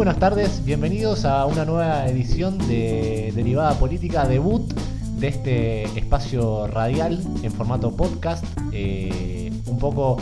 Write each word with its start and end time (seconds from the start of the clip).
Buenas 0.00 0.18
tardes, 0.18 0.64
bienvenidos 0.64 1.26
a 1.26 1.44
una 1.44 1.66
nueva 1.66 2.06
edición 2.06 2.56
de 2.56 3.34
Derivada 3.36 3.78
Política, 3.78 4.26
debut 4.26 4.72
de 5.18 5.28
este 5.28 5.82
espacio 5.98 6.66
radial 6.68 7.22
en 7.42 7.52
formato 7.52 7.94
podcast, 7.94 8.42
eh, 8.72 9.52
un 9.66 9.78
poco 9.78 10.16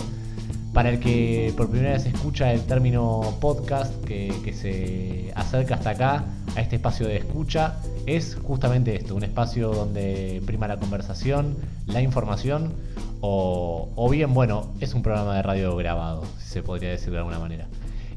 para 0.73 0.91
el 0.91 0.99
que 0.99 1.55
por 1.57 1.71
primera 1.71 1.93
vez 1.93 2.07
escucha 2.07 2.53
el 2.53 2.63
término 2.63 3.21
podcast, 3.41 3.95
que, 4.05 4.53
se 4.53 5.33
acerca 5.37 5.77
hasta 5.77 5.91
acá, 5.91 6.25
a 6.57 6.61
este 6.61 6.75
espacio 6.75 7.07
de 7.07 7.19
escucha, 7.19 7.77
es 8.05 8.35
justamente 8.35 8.97
esto, 8.97 9.15
un 9.15 9.23
espacio 9.23 9.69
donde 9.71 10.43
prima 10.45 10.67
la 10.67 10.79
conversación, 10.79 11.57
la 11.87 12.03
información, 12.03 12.73
o, 13.21 13.91
o 13.95 14.11
bien, 14.11 14.35
bueno, 14.35 14.73
es 14.81 14.93
un 14.95 15.05
programa 15.05 15.37
de 15.37 15.43
radio 15.43 15.77
grabado, 15.77 16.25
si 16.41 16.49
se 16.49 16.63
podría 16.65 16.91
decir 16.91 17.13
de 17.13 17.19
alguna 17.19 17.39
manera. 17.39 17.69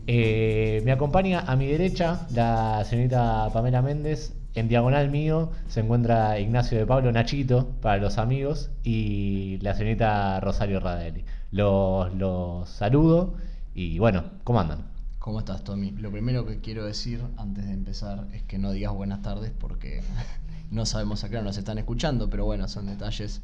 Eh, 0.08 0.82
me 0.84 0.92
acompaña 0.92 1.42
a 1.42 1.56
mi 1.56 1.68
derecha 1.68 2.28
la 2.34 2.84
señorita 2.86 3.50
Pamela 3.54 3.82
Méndez. 3.82 4.34
En 4.54 4.68
diagonal 4.68 5.10
mío 5.10 5.52
se 5.68 5.80
encuentra 5.80 6.38
Ignacio 6.40 6.78
de 6.78 6.86
Pablo 6.86 7.12
Nachito 7.12 7.70
para 7.82 7.98
los 7.98 8.18
amigos 8.18 8.70
y 8.84 9.60
la 9.62 9.74
señorita 9.76 10.40
Rosario 10.42 10.80
Radelli. 10.80 11.24
Los, 11.52 12.14
los 12.16 12.70
saludo 12.70 13.36
y 13.74 14.00
bueno, 14.00 14.26
¿cómo 14.44 14.60
andan? 14.60 14.80
¿Cómo 15.20 15.40
estás, 15.40 15.64
Tommy? 15.64 15.92
Lo 15.92 16.12
primero 16.12 16.46
que 16.46 16.60
quiero 16.60 16.84
decir 16.84 17.22
antes 17.38 17.66
de 17.66 17.74
empezar 17.74 18.28
es 18.34 18.42
que 18.44 18.58
no 18.58 18.72
digas 18.72 18.92
buenas 18.94 19.22
tardes 19.22 19.52
porque 19.58 20.02
no 20.72 20.86
sabemos 20.86 21.24
a 21.24 21.30
qué 21.30 21.42
nos 21.42 21.58
están 21.58 21.78
escuchando, 21.78 22.30
pero 22.30 22.44
bueno, 22.44 22.68
son 22.68 22.88
detalles 22.88 23.42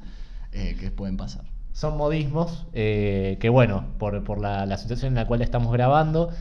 eh, 0.51 0.75
que 0.79 0.91
pueden 0.91 1.17
pasar. 1.17 1.45
Son 1.77 1.95
modismos 1.95 2.65
eh, 2.73 3.37
que 3.39 3.49
bueno, 3.49 3.85
por, 3.99 4.23
por 4.23 4.41
la, 4.41 4.65
la 4.65 4.77
situación 4.77 5.09
en 5.09 5.15
la 5.15 5.27
cual 5.27 5.43
estamos 5.43 5.71
grabando 5.71 6.31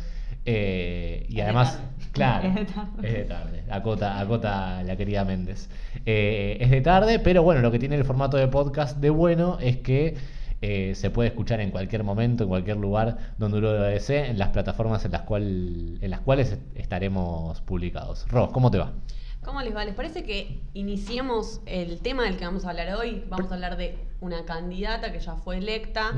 eh, 0.47 1.27
y 1.29 1.41
además, 1.41 1.79
claro, 2.13 2.49
Es 2.49 2.55
de 2.55 2.65
tarde. 2.65 3.09
es 3.09 3.13
de 3.13 3.25
tarde. 3.25 3.65
Acota, 3.69 4.19
acota 4.19 4.83
la 4.83 4.97
querida 4.97 5.27
Méndez. 5.27 5.69
Eh, 6.07 6.57
es 6.59 6.71
de 6.71 6.81
tarde, 6.81 7.19
pero 7.19 7.43
bueno, 7.43 7.61
lo 7.61 7.71
que 7.71 7.79
tiene 7.79 7.97
el 7.97 8.05
formato 8.07 8.39
de 8.39 8.49
podcast 8.49 8.97
de 8.97 9.11
bueno 9.11 9.59
es 9.61 9.77
que 9.77 10.17
eh, 10.63 10.95
se 10.95 11.11
puede 11.11 11.29
escuchar 11.29 11.61
en 11.61 11.71
cualquier 11.71 12.03
momento, 12.03 12.45
en 12.45 12.49
cualquier 12.49 12.79
lugar 12.79 13.19
donde 13.37 13.59
uno 13.59 13.73
lo 13.73 13.83
desee, 13.83 14.31
en 14.31 14.39
las 14.39 14.49
plataformas 14.49 15.05
en 15.05 15.13
las, 15.13 15.23
cual, 15.23 15.99
en 16.01 16.11
las 16.11 16.21
cuales 16.21 16.59
estaremos 16.77 17.61
publicados. 17.61 18.27
Ros, 18.31 18.51
¿cómo 18.53 18.71
te 18.71 18.79
va? 18.79 18.93
¿Cómo 19.47 19.63
les 19.63 19.75
va? 19.75 19.85
¿Les 19.85 19.95
parece 19.95 20.25
que 20.25 20.59
iniciemos 20.75 21.61
el 21.67 22.01
tema 22.01 22.25
del 22.25 22.37
que 22.37 22.45
vamos 22.45 22.65
a 22.65 22.71
hablar 22.71 22.93
hoy? 22.97 23.23
Vamos 23.29 23.51
a 23.53 23.55
hablar 23.55 23.77
de 23.77 23.97
una 24.21 24.45
candidata 24.45 25.13
que 25.13 25.21
ya 25.21 25.37
fue 25.37 25.59
electa 25.59 26.13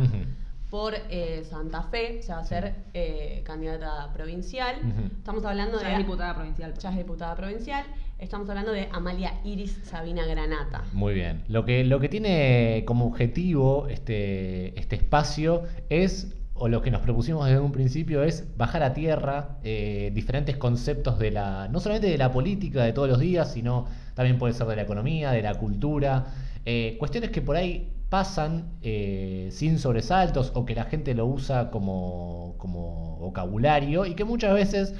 por 0.71 0.95
eh, 1.11 1.45
Santa 1.49 1.83
Fe, 1.83 2.21
o 2.21 2.23
sea, 2.23 2.37
va 2.37 2.41
a 2.41 2.45
ser 2.45 2.75
eh, 2.95 3.43
candidata 3.45 4.11
provincial. 4.15 4.77
Estamos 5.19 5.45
hablando 5.45 5.79
Ya 5.79 5.89
de... 5.89 5.93
es 5.93 5.99
diputada 5.99 6.35
provincial. 6.35 6.75
Ya 6.79 6.91
es 6.91 6.97
diputada 6.97 7.37
provincial. 7.37 7.85
Estamos 8.19 8.49
hablando 8.49 8.73
de 8.73 8.89
Amalia 8.93 9.35
Iris 9.45 9.79
Sabina 9.85 10.25
Granata. 10.25 10.85
Muy 10.95 11.13
bien. 11.13 11.45
Lo 11.49 11.67
que, 11.67 11.85
lo 11.85 12.01
que 12.01 12.09
tiene 12.09 12.83
como 12.87 13.07
objetivo 13.07 13.89
este, 13.89 14.79
este 14.81 14.97
espacio 14.97 15.65
es, 15.91 16.35
o 16.59 16.69
lo 16.69 16.83
que 16.83 16.91
nos 16.91 17.01
propusimos 17.01 17.47
desde 17.47 17.61
un 17.61 17.73
principio, 17.73 18.23
es 18.23 18.57
bajar 18.57 18.83
a 18.83 18.93
tierra 18.93 19.59
eh, 19.63 20.11
diferentes 20.15 20.57
conceptos 20.57 21.19
de 21.19 21.31
la, 21.31 21.69
no 21.69 21.81
solamente 21.81 22.09
de 22.09 22.19
la 22.19 22.31
política 22.33 22.85
de 22.85 22.93
todos 22.93 23.09
los 23.09 23.21
días, 23.21 23.53
sino 23.53 23.87
también 24.15 24.39
puede 24.39 24.55
ser 24.55 24.67
de 24.67 24.77
la 24.77 24.83
economía, 24.83 25.31
de 25.31 25.43
la 25.43 25.55
cultura, 25.55 26.27
eh, 26.65 26.97
cuestiones 26.99 27.31
que 27.31 27.43
por 27.43 27.57
ahí 27.57 27.93
pasan 28.09 28.73
eh, 28.83 29.49
sin 29.53 29.79
sobresaltos 29.79 30.53
o 30.55 30.65
que 30.65 30.75
la 30.75 30.85
gente 30.85 31.15
lo 31.15 31.27
usa 31.27 31.71
como, 31.71 32.55
como 32.59 33.17
vocabulario 33.19 34.07
y 34.07 34.15
que 34.15 34.25
muchas 34.25 34.55
veces 34.55 34.95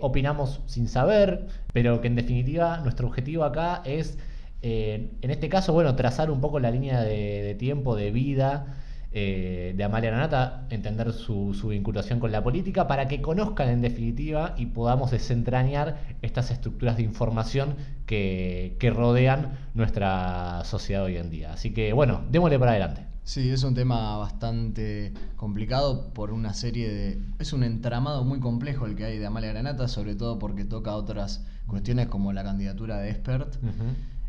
opinamos 0.00 0.60
sin 0.66 0.88
saber, 0.88 1.46
pero 1.72 2.00
que 2.00 2.08
en 2.08 2.16
definitiva 2.16 2.78
nuestro 2.78 3.06
objetivo 3.06 3.44
acá 3.44 3.80
es, 3.84 4.18
en 4.60 5.30
este 5.30 5.48
caso, 5.48 5.72
bueno, 5.72 5.94
trazar 5.94 6.32
un 6.32 6.40
poco 6.40 6.58
la 6.58 6.72
línea 6.72 7.00
de 7.00 7.54
tiempo, 7.56 7.94
de 7.94 8.10
vida 8.10 8.81
eh, 9.12 9.74
de 9.76 9.84
Amalia 9.84 10.10
Granata, 10.10 10.66
entender 10.70 11.12
su, 11.12 11.54
su 11.54 11.68
vinculación 11.68 12.20
con 12.20 12.32
la 12.32 12.42
política, 12.42 12.86
para 12.86 13.08
que 13.08 13.20
conozcan 13.20 13.68
en 13.68 13.82
definitiva 13.82 14.54
y 14.56 14.66
podamos 14.66 15.10
desentrañar 15.10 16.16
estas 16.22 16.50
estructuras 16.50 16.96
de 16.96 17.02
información 17.02 17.76
que, 18.06 18.76
que 18.80 18.90
rodean 18.90 19.58
nuestra 19.74 20.62
sociedad 20.64 21.04
hoy 21.04 21.16
en 21.16 21.30
día. 21.30 21.52
Así 21.52 21.72
que 21.72 21.92
bueno, 21.92 22.22
démosle 22.30 22.58
para 22.58 22.72
adelante. 22.72 23.06
Sí, 23.24 23.50
es 23.50 23.62
un 23.62 23.74
tema 23.74 24.16
bastante 24.16 25.12
complicado 25.36 26.12
por 26.12 26.32
una 26.32 26.54
serie 26.54 26.90
de... 26.92 27.22
Es 27.38 27.52
un 27.52 27.62
entramado 27.62 28.24
muy 28.24 28.40
complejo 28.40 28.86
el 28.86 28.96
que 28.96 29.04
hay 29.04 29.18
de 29.18 29.26
Amalia 29.26 29.50
Granata, 29.52 29.86
sobre 29.86 30.16
todo 30.16 30.40
porque 30.40 30.64
toca 30.64 30.96
otras 30.96 31.44
cuestiones 31.68 32.08
como 32.08 32.32
la 32.32 32.42
candidatura 32.42 32.98
de 32.98 33.10
expert. 33.10 33.54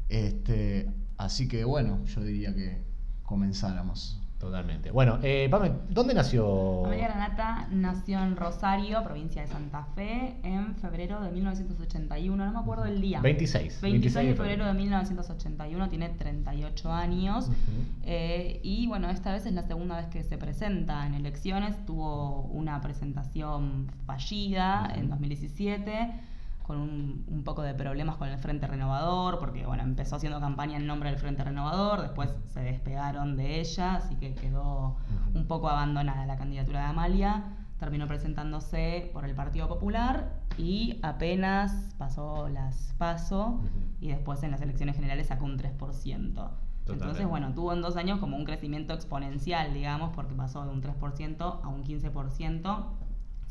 Este, 0.09 0.91
así 1.17 1.47
que 1.47 1.65
bueno, 1.65 2.05
yo 2.05 2.21
diría 2.21 2.53
que 2.53 2.83
comenzáramos. 3.23 4.21
Totalmente. 4.43 4.91
Bueno, 4.91 5.19
eh, 5.23 5.47
Pame, 5.49 5.71
¿dónde 5.89 6.13
nació? 6.13 6.85
Amalia 6.85 7.07
Granata 7.07 7.67
nació 7.71 8.19
en 8.19 8.35
Rosario, 8.35 9.01
provincia 9.01 9.41
de 9.41 9.47
Santa 9.47 9.85
Fe, 9.95 10.35
en 10.43 10.75
febrero 10.75 11.21
de 11.21 11.31
1981. 11.31 12.45
No 12.45 12.51
me 12.51 12.59
acuerdo 12.59 12.83
el 12.85 12.99
día. 12.99 13.21
26. 13.21 13.79
26 13.81 14.27
de 14.27 14.35
febrero 14.35 14.65
de 14.65 14.73
1981, 14.73 15.89
tiene 15.89 16.09
38 16.09 16.91
años. 16.91 17.47
Ujú. 17.47 17.55
Eh, 18.03 18.59
y 18.63 18.85
bueno, 18.87 19.09
esta 19.09 19.31
vez 19.31 19.45
es 19.45 19.53
la 19.53 19.63
segunda 19.63 19.95
vez 19.95 20.07
que 20.07 20.23
se 20.23 20.37
presenta 20.37 21.07
en 21.07 21.13
elecciones. 21.13 21.85
Tuvo 21.85 22.41
una 22.51 22.81
presentación 22.81 23.91
fallida 24.05 24.91
en 24.93 25.09
2017 25.09 26.32
con 26.63 26.77
un, 26.79 27.25
un 27.27 27.43
poco 27.43 27.61
de 27.61 27.73
problemas 27.73 28.15
con 28.15 28.29
el 28.29 28.37
Frente 28.39 28.65
Renovador, 28.67 29.37
porque 29.39 29.65
bueno, 29.65 29.83
empezó 29.83 30.15
haciendo 30.15 30.39
campaña 30.39 30.77
en 30.77 30.87
nombre 30.87 31.09
del 31.09 31.19
Frente 31.19 31.43
Renovador, 31.43 32.01
después 32.01 32.33
se 32.53 32.61
despegaron 32.61 33.35
de 33.37 33.59
ella, 33.59 33.95
así 33.95 34.15
que 34.15 34.33
quedó 34.33 34.95
un 35.33 35.45
poco 35.47 35.69
abandonada 35.69 36.25
la 36.25 36.37
candidatura 36.37 36.79
de 36.79 36.85
Amalia. 36.87 37.43
Terminó 37.79 38.07
presentándose 38.07 39.09
por 39.13 39.25
el 39.25 39.35
Partido 39.35 39.67
Popular 39.67 40.39
y 40.57 40.99
apenas 41.03 41.93
pasó 41.97 42.47
las 42.47 42.93
PASO 42.97 43.59
y 43.99 44.07
después 44.07 44.41
en 44.43 44.51
las 44.51 44.61
elecciones 44.61 44.95
generales 44.95 45.27
sacó 45.27 45.43
un 45.43 45.57
3%. 45.57 46.49
Entonces, 46.87 47.27
bueno, 47.27 47.53
tuvo 47.53 47.73
en 47.73 47.81
dos 47.81 47.95
años 47.95 48.19
como 48.19 48.35
un 48.37 48.45
crecimiento 48.45 48.93
exponencial, 48.93 49.73
digamos, 49.73 50.11
porque 50.13 50.35
pasó 50.35 50.63
de 50.65 50.71
un 50.71 50.81
3% 50.81 51.61
a 51.63 51.67
un 51.67 51.83
15%, 51.83 52.85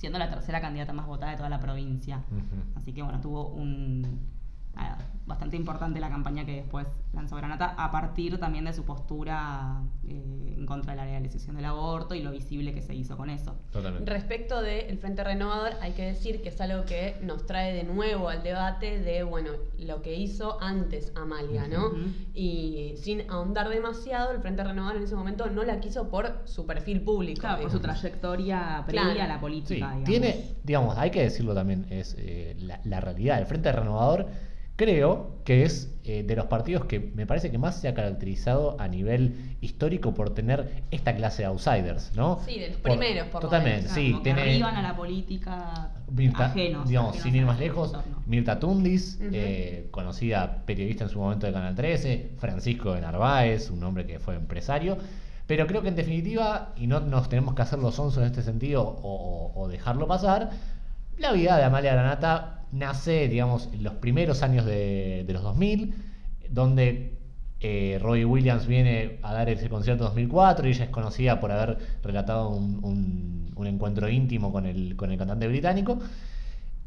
siendo 0.02 0.18
la 0.18 0.28
tercera 0.28 0.60
candidata 0.60 0.92
más 0.92 1.06
votada 1.06 1.30
de 1.30 1.36
toda 1.36 1.48
la 1.48 1.60
provincia. 1.60 2.24
Así 2.74 2.92
que, 2.92 3.02
bueno, 3.04 3.20
tuvo 3.20 3.50
un... 3.50 4.31
nada, 4.74 4.98
bastante 5.26 5.56
importante 5.56 6.00
la 6.00 6.08
campaña 6.10 6.44
que 6.44 6.56
después 6.56 6.86
lanzó 7.12 7.36
Granata, 7.36 7.74
a 7.78 7.90
partir 7.92 8.38
también 8.38 8.64
de 8.64 8.72
su 8.72 8.84
postura 8.84 9.82
eh, 10.08 10.54
en 10.56 10.66
contra 10.66 10.92
de 10.92 10.96
la 10.96 11.04
legalización 11.04 11.56
del 11.56 11.64
aborto 11.66 12.14
y 12.14 12.22
lo 12.22 12.32
visible 12.32 12.72
que 12.74 12.82
se 12.82 12.94
hizo 12.94 13.16
con 13.16 13.30
eso. 13.30 13.54
Totalmente. 13.70 14.10
Respecto 14.10 14.62
del 14.62 14.98
Frente 14.98 15.22
Renovador, 15.22 15.72
hay 15.80 15.92
que 15.92 16.06
decir 16.06 16.42
que 16.42 16.48
es 16.48 16.60
algo 16.60 16.84
que 16.84 17.16
nos 17.22 17.46
trae 17.46 17.72
de 17.74 17.84
nuevo 17.84 18.28
al 18.30 18.42
debate 18.42 18.98
de, 19.00 19.22
bueno, 19.22 19.50
lo 19.78 20.02
que 20.02 20.14
hizo 20.14 20.60
antes 20.62 21.12
Amalia, 21.14 21.68
¿no? 21.68 21.90
Y 22.34 22.94
sin 22.96 23.30
ahondar 23.30 23.68
demasiado, 23.68 24.32
el 24.32 24.40
Frente 24.40 24.64
Renovador 24.64 24.96
en 24.96 25.02
ese 25.04 25.14
momento 25.14 25.48
no 25.50 25.62
la 25.64 25.80
quiso 25.80 26.08
por 26.08 26.40
su 26.46 26.66
perfil 26.66 27.02
público. 27.02 27.40
Claro, 27.40 27.62
por 27.62 27.70
su 27.70 27.78
trayectoria 27.80 28.82
previa 28.86 29.02
Claro. 29.14 29.22
a 29.22 29.26
la 29.28 29.34
Sí, 29.34 29.40
política, 29.40 29.74
digamos. 29.86 30.04
tiene, 30.04 30.44
digamos, 30.64 30.96
hay 30.98 31.10
que 31.10 31.22
decirlo 31.22 31.54
también, 31.54 31.86
es 31.90 32.14
eh, 32.18 32.56
la, 32.60 32.80
la 32.84 33.00
realidad. 33.00 33.38
El 33.38 33.46
Frente 33.46 33.70
Renovador 33.72 34.26
creo 34.76 35.36
que 35.44 35.64
es 35.64 35.94
eh, 36.04 36.22
de 36.24 36.34
los 36.36 36.46
partidos 36.46 36.84
que 36.86 36.98
me 36.98 37.26
parece 37.26 37.50
que 37.50 37.58
más 37.58 37.76
se 37.80 37.88
ha 37.88 37.94
caracterizado 37.94 38.76
a 38.80 38.88
nivel 38.88 39.56
histórico 39.60 40.14
por 40.14 40.34
tener 40.34 40.82
esta 40.90 41.14
clase 41.14 41.42
de 41.42 41.46
outsiders, 41.46 42.12
¿no? 42.16 42.40
Sí, 42.44 42.58
de 42.58 42.68
los 42.68 42.76
Por- 42.78 42.92
primeros, 42.98 43.28
por 43.28 43.42
Totalmente. 43.42 43.86
Claro, 43.86 43.94
sí. 43.94 44.10
como 44.12 44.22
que 44.22 44.24
tiene 44.32 44.40
arriban 44.50 44.76
a 44.76 44.82
la 44.82 44.96
política 44.96 45.90
Mirta, 46.10 46.46
ajenos. 46.46 46.88
digamos, 46.88 47.10
ajenos 47.10 47.22
sin 47.24 47.34
ir 47.36 47.42
a 47.42 47.46
más 47.46 47.58
lejos. 47.58 47.92
Mirta 48.26 48.58
Tundis, 48.58 49.18
eh, 49.20 49.88
conocida 49.90 50.62
periodista 50.64 51.04
en 51.04 51.10
su 51.10 51.18
momento 51.20 51.46
de 51.46 51.52
Canal 51.52 51.74
13, 51.74 52.32
Francisco 52.38 52.94
de 52.94 53.00
Narváez, 53.02 53.70
un 53.70 53.82
hombre 53.84 54.06
que 54.06 54.18
fue 54.18 54.34
empresario. 54.34 54.96
Pero 55.46 55.66
creo 55.66 55.82
que 55.82 55.88
en 55.88 55.96
definitiva, 55.96 56.72
y 56.76 56.86
no 56.86 57.00
nos 57.00 57.28
tenemos 57.28 57.54
que 57.54 57.62
hacer 57.62 57.78
los 57.78 57.98
onzos 57.98 58.18
en 58.22 58.24
este 58.28 58.42
sentido 58.42 58.82
o, 58.82 59.52
o 59.54 59.68
dejarlo 59.68 60.06
pasar, 60.06 60.50
la 61.18 61.32
vida 61.32 61.56
de 61.58 61.64
Amalia 61.64 61.92
Granata 61.92 62.61
nace, 62.72 63.28
digamos, 63.28 63.68
en 63.72 63.82
los 63.84 63.94
primeros 63.94 64.42
años 64.42 64.64
de, 64.66 65.24
los 65.28 65.42
2000, 65.42 65.94
donde 66.50 67.18
eh, 67.60 67.98
Robbie 68.02 68.24
Williams 68.24 68.66
viene 68.66 69.18
a 69.22 69.32
dar 69.32 69.48
ese 69.50 69.68
concierto 69.68 70.04
en 70.04 70.08
2004 70.08 70.66
y 70.68 70.72
ella 70.72 70.84
es 70.84 70.90
conocida 70.90 71.40
por 71.40 71.52
haber 71.52 71.78
relatado 72.02 72.48
un, 72.50 73.52
encuentro 73.66 74.08
íntimo 74.08 74.52
con 74.52 74.66
el, 74.66 74.96
con 74.96 75.12
el 75.12 75.18
cantante 75.18 75.46
británico. 75.48 76.00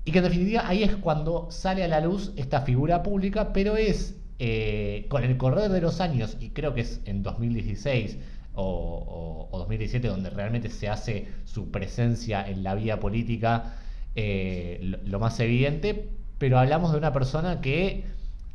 Y 0.04 0.12
que 0.12 0.20
en 0.20 0.24
definitiva 0.26 0.68
ahí 0.68 0.84
es 0.84 0.96
cuando 0.98 1.48
sale 1.50 1.84
a 1.84 1.88
la 1.88 2.00
luz 2.02 2.32
esta 2.36 2.62
figura 2.62 3.02
pública, 3.04 3.54
pero 3.54 3.76
es 3.78 4.16
eh, 4.40 5.08
con 5.10 5.24
el 5.24 5.38
correr 5.38 5.72
de 5.72 5.82
los 5.82 6.00
años, 6.02 6.38
y 6.40 6.52
creo 6.52 6.74
que 6.74 6.82
es 6.82 7.02
en 7.06 7.24
2016 7.24 8.20
o, 8.54 8.64
o- 8.64 9.56
o 9.56 9.60
2017 9.60 10.08
donde 10.08 10.30
realmente 10.30 10.70
se 10.70 10.90
hace 10.90 11.28
su 11.46 11.72
presencia 11.72 12.48
en 12.48 12.64
la 12.64 12.76
vía 12.76 13.00
política 13.00 13.74
eh, 14.16 14.80
lo, 14.82 14.98
lo 15.06 15.20
más 15.20 15.40
evidente, 15.40 16.10
pero 16.38 16.60
hablamos 16.60 16.92
de 16.92 16.98
una 16.98 17.14
persona 17.14 17.62
que 17.62 18.06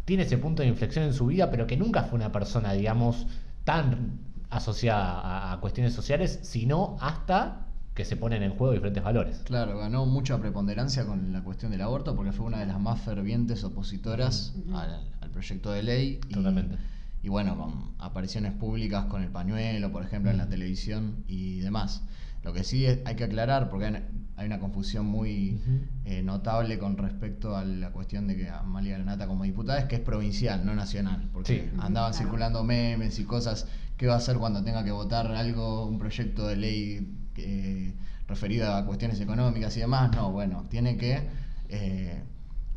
tiene 0.05 0.25
ese 0.25 0.39
punto 0.39 0.63
de 0.63 0.69
inflexión 0.69 1.05
en 1.05 1.13
su 1.15 1.27
vida, 1.27 1.51
pero 1.51 1.67
que 1.67 1.77
nunca 1.77 2.03
fue 2.05 2.19
una 2.19 2.33
persona, 2.33 2.73
digamos, 2.73 3.27
tan 3.65 4.19
asociada 4.51 5.21
a, 5.21 5.53
a 5.53 5.61
cuestiones 5.61 5.93
sociales, 5.95 6.41
sino 6.43 6.97
hasta 7.01 7.67
que 7.95 8.05
se 8.05 8.17
ponen 8.17 8.43
en 8.43 8.53
juego 8.53 8.73
diferentes 8.73 9.03
valores. 9.03 9.43
Claro, 9.45 9.79
ganó 9.79 10.07
mucha 10.07 10.39
preponderancia 10.39 11.05
con 11.07 11.33
la 11.33 11.43
cuestión 11.43 11.71
del 11.73 11.83
aborto 11.83 12.17
porque 12.17 12.33
fue 12.33 12.47
una 12.47 12.59
de 12.59 12.67
las 12.67 12.81
más 12.81 13.01
fervientes 13.03 13.63
opositoras 13.65 14.55
al, 14.75 15.01
al 15.21 15.31
proyecto 15.31 15.71
de 15.73 15.83
ley. 15.83 16.21
y- 16.29 16.33
Totalmente. 16.35 16.77
Y, 17.23 17.29
bueno, 17.29 17.57
con 17.59 17.91
apariciones 17.99 18.53
públicas 18.55 19.05
con 19.07 19.23
el 19.23 19.29
pañuelo, 19.29 19.93
por 19.93 20.03
ejemplo, 20.03 20.31
en 20.31 20.39
la 20.39 20.49
televisión 20.49 21.25
y 21.29 21.61
demás. 21.61 22.03
Lo 22.43 22.53
que 22.53 22.65
sí 22.65 22.87
es- 22.87 23.01
hay 23.05 23.17
que 23.17 23.25
aclarar, 23.25 23.69
porque 23.69 23.87
hay 23.87 23.91
una, 23.91 24.03
hay 24.37 24.47
una 24.47 24.59
confusión 24.61 25.07
muy 25.07 25.61
eh, 26.05 26.23
notable 26.23 26.79
con 26.79 26.97
respecto 26.97 27.57
a 27.57 27.65
la 27.65 27.91
cuestión 27.91 28.27
de 28.27 28.37
que 28.37 28.49
Amalia 28.49 28.95
Granata 28.97 29.27
como 29.27 29.45
diputada 29.45 29.79
es 29.79 29.85
que 29.85 29.97
es 29.97 30.01
provincial, 30.01 30.65
no 30.65 30.75
nacional. 30.75 31.29
Porque 31.33 31.53
Sí. 31.71 31.71
andaban 31.79 32.13
Claro. 32.13 32.15
circulando 32.15 32.65
memes 32.65 33.19
y 33.19 33.25
cosas. 33.25 33.67
¿Qué 33.99 34.07
va 34.07 34.15
a 34.15 34.17
hacer 34.17 34.39
cuando 34.39 34.65
tenga 34.65 34.83
que 34.83 34.91
votar 34.93 35.27
algo, 35.33 35.87
un 35.87 35.99
proyecto 35.99 36.47
de 36.49 36.57
ley 36.57 37.17
eh, 37.37 37.95
referido 38.27 38.73
a 38.75 38.85
cuestiones 38.87 39.21
económicas 39.21 39.77
y 39.77 39.81
demás? 39.81 40.11
No, 40.17 40.33
bueno, 40.33 40.65
tiene 40.71 40.97
que 40.97 41.29
eh, 41.69 42.23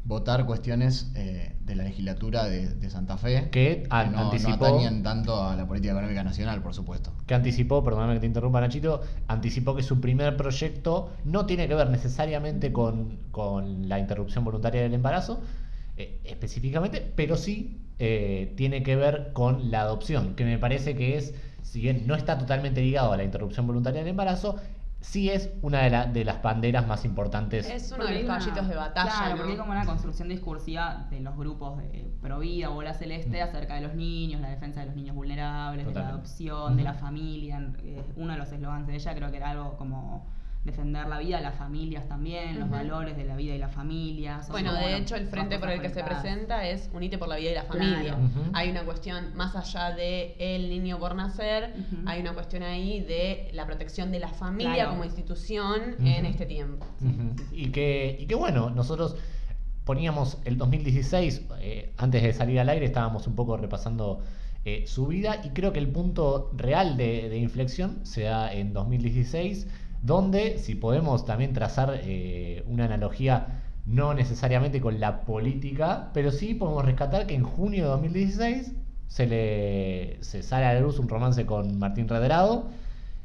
votar 0.06 0.46
cuestiones 0.46 1.12
eh, 1.16 1.56
de 1.62 1.76
la 1.76 1.84
legislatura 1.84 2.44
de, 2.46 2.70
de 2.74 2.90
Santa 2.90 3.18
Fe 3.18 3.50
Que 3.52 3.88
an- 3.90 4.12
no, 4.12 4.18
no 4.26 4.32
anticipó- 4.32 4.66
atañen 4.68 5.02
tanto 5.02 5.42
a 5.42 5.56
la 5.56 5.66
política 5.66 5.94
económica 5.94 6.24
nacional, 6.24 6.62
por 6.62 6.74
supuesto. 6.74 7.14
que 7.26 7.34
anticipó, 7.34 7.84
perdóname 7.84 8.16
que 8.16 8.20
te 8.20 8.26
interrumpa 8.26 8.60
Nachito, 8.60 9.02
anticipó 9.28 9.76
que 9.76 9.84
su 9.84 10.02
primer 10.02 10.36
proyecto 10.36 11.12
no 11.24 11.46
tiene 11.46 11.68
que 11.70 11.76
ver 11.76 11.90
necesariamente 11.90 12.74
con, 12.74 13.18
con 13.32 13.88
la 13.88 13.98
interrupción 14.00 14.44
voluntaria 14.44 14.82
del 14.82 14.94
embarazo, 14.94 15.42
eh, 15.96 16.20
específicamente, 16.26 17.14
pero 17.16 17.38
sí 17.38 17.80
eh, 18.00 18.54
tiene 18.58 18.84
que 18.84 18.96
ver 18.98 19.32
con 19.34 19.72
la 19.72 19.82
adopción, 19.82 20.36
que 20.36 20.44
me 20.44 20.58
parece 20.58 20.96
que 20.96 21.16
es, 21.18 21.34
si 21.62 21.80
bien 21.80 22.08
no 22.08 22.16
está 22.16 22.38
totalmente 22.38 22.82
ligado 22.82 23.14
a 23.14 23.18
la 23.18 23.24
interrupción 23.24 23.66
voluntaria 23.68 24.02
del 24.02 24.10
embarazo, 24.10 24.58
sí 25.04 25.30
es 25.30 25.52
una 25.62 25.82
de, 25.82 25.90
la- 25.90 26.06
de 26.08 26.24
las 26.26 26.42
banderas 26.42 26.88
más 26.88 27.04
importantes. 27.06 27.70
Es 27.70 27.90
uno 27.92 27.98
Porque 27.98 28.14
de 28.14 28.20
los 28.20 28.30
una- 28.30 28.40
caballitos 28.40 28.68
de 28.70 28.76
batalla. 28.76 29.12
Claro, 29.12 29.30
¿no? 29.32 29.36
porque 29.38 29.52
hay 29.52 29.58
como 29.58 29.72
una 29.72 29.86
construcción 29.86 30.30
discursiva 30.30 31.08
de 31.10 31.20
los 31.20 31.36
grupos 31.38 31.78
de 31.78 32.10
Provida, 32.22 32.70
Bola 32.70 32.94
Celeste, 32.94 33.40
Mm. 33.40 33.44
acerca 33.50 33.76
de 33.76 33.82
los 33.82 33.96
niños, 33.96 34.40
la 34.42 34.50
defensa 34.50 34.80
de 34.80 34.86
los 34.88 34.96
niños 34.96 35.16
vulnerables, 35.16 35.86
de 35.86 35.94
la 35.94 36.08
adopción, 36.08 36.78
de 36.78 36.84
la 36.84 36.94
familia. 36.94 37.62
Eh, 37.84 38.02
uno 38.16 38.34
de 38.34 38.40
los 38.40 38.52
eslogans 38.52 38.88
de 38.88 38.96
ella 38.96 39.14
creo 39.14 39.30
que 39.30 39.38
era 39.38 39.50
algo 39.52 39.76
como 39.78 40.26
defender 40.64 41.08
la 41.08 41.20
vida, 41.20 41.42
las 41.42 41.56
familias 41.56 42.08
también, 42.08 42.60
los 42.60 42.70
valores 42.70 43.18
de 43.18 43.26
la 43.26 43.36
vida 43.36 43.54
y 43.54 43.58
la 43.58 43.68
familia. 43.68 44.42
Son 44.44 44.54
Bueno, 44.54 44.74
de 44.74 44.96
hecho, 44.98 45.16
el 45.18 45.28
frente 45.28 45.60
por 45.60 45.70
el 45.70 45.82
que 45.82 45.90
se 45.90 46.04
presenta 46.04 46.66
es 46.68 46.90
Unite 46.94 47.18
por 47.18 47.28
la 47.28 47.36
vida 47.36 47.52
y 47.52 47.56
la 47.56 47.66
Claro. 47.68 47.84
familia. 47.90 48.18
Hay 48.54 48.70
una 48.70 48.84
cuestión 48.84 49.36
más 49.36 49.56
allá 49.58 49.94
de 49.94 50.36
el 50.40 50.70
niño 50.70 51.00
por 51.00 51.16
nacer, 51.16 51.74
hay 52.06 52.22
una 52.22 52.34
cuestión 52.34 52.64
ahí 52.64 53.02
de 53.02 53.50
la 53.54 53.66
protección 53.66 54.12
de 54.12 54.20
la 54.20 54.30
familia 54.30 54.74
Claro. 54.76 54.90
como 54.92 55.04
institución 55.04 55.96
en 56.06 56.26
este 56.26 56.46
tiempo. 56.46 56.86
Y 57.52 57.70
que, 57.72 58.16
y 58.20 58.26
que 58.26 58.36
bueno, 58.36 58.70
nosotros 58.70 59.18
poníamos 59.84 60.38
el 60.46 60.58
2016, 60.58 61.42
eh, 61.60 61.92
antes 61.98 62.24
de 62.24 62.32
salir 62.32 62.58
al 62.62 62.70
aire, 62.70 62.86
estábamos 62.86 63.28
un 63.28 63.36
poco 63.36 63.58
repasando 63.58 64.22
eh, 64.66 64.86
su 64.88 65.08
vida 65.08 65.42
y 65.44 65.50
creo 65.50 65.74
que 65.74 65.80
el 65.80 65.90
punto 65.90 66.50
real 66.56 66.96
de, 66.96 67.28
de 67.28 67.38
inflexión 67.38 68.00
se 68.06 68.24
da 68.24 68.54
en 68.54 68.72
2016, 68.72 69.68
donde 70.04 70.60
si 70.60 70.76
podemos 70.76 71.26
también 71.26 71.54
trazar 71.54 72.00
eh, 72.04 72.64
una 72.68 72.86
analogía 72.86 73.62
no 73.86 74.14
necesariamente 74.14 74.80
con 74.80 75.00
la 75.00 75.22
política, 75.22 76.12
pero 76.14 76.32
sí 76.32 76.54
podemos 76.54 76.86
rescatar 76.86 77.26
que 77.26 77.36
en 77.36 77.44
junio 77.44 77.84
de 77.86 77.90
2016 77.90 78.74
se 79.08 79.26
le 79.28 80.18
se 80.24 80.44
sale 80.44 80.66
a 80.66 80.74
la 80.74 80.80
luz 80.82 81.00
un 81.00 81.10
romance 81.10 81.46
con 81.46 81.80
Martín 81.80 82.08
Redrado, 82.08 82.70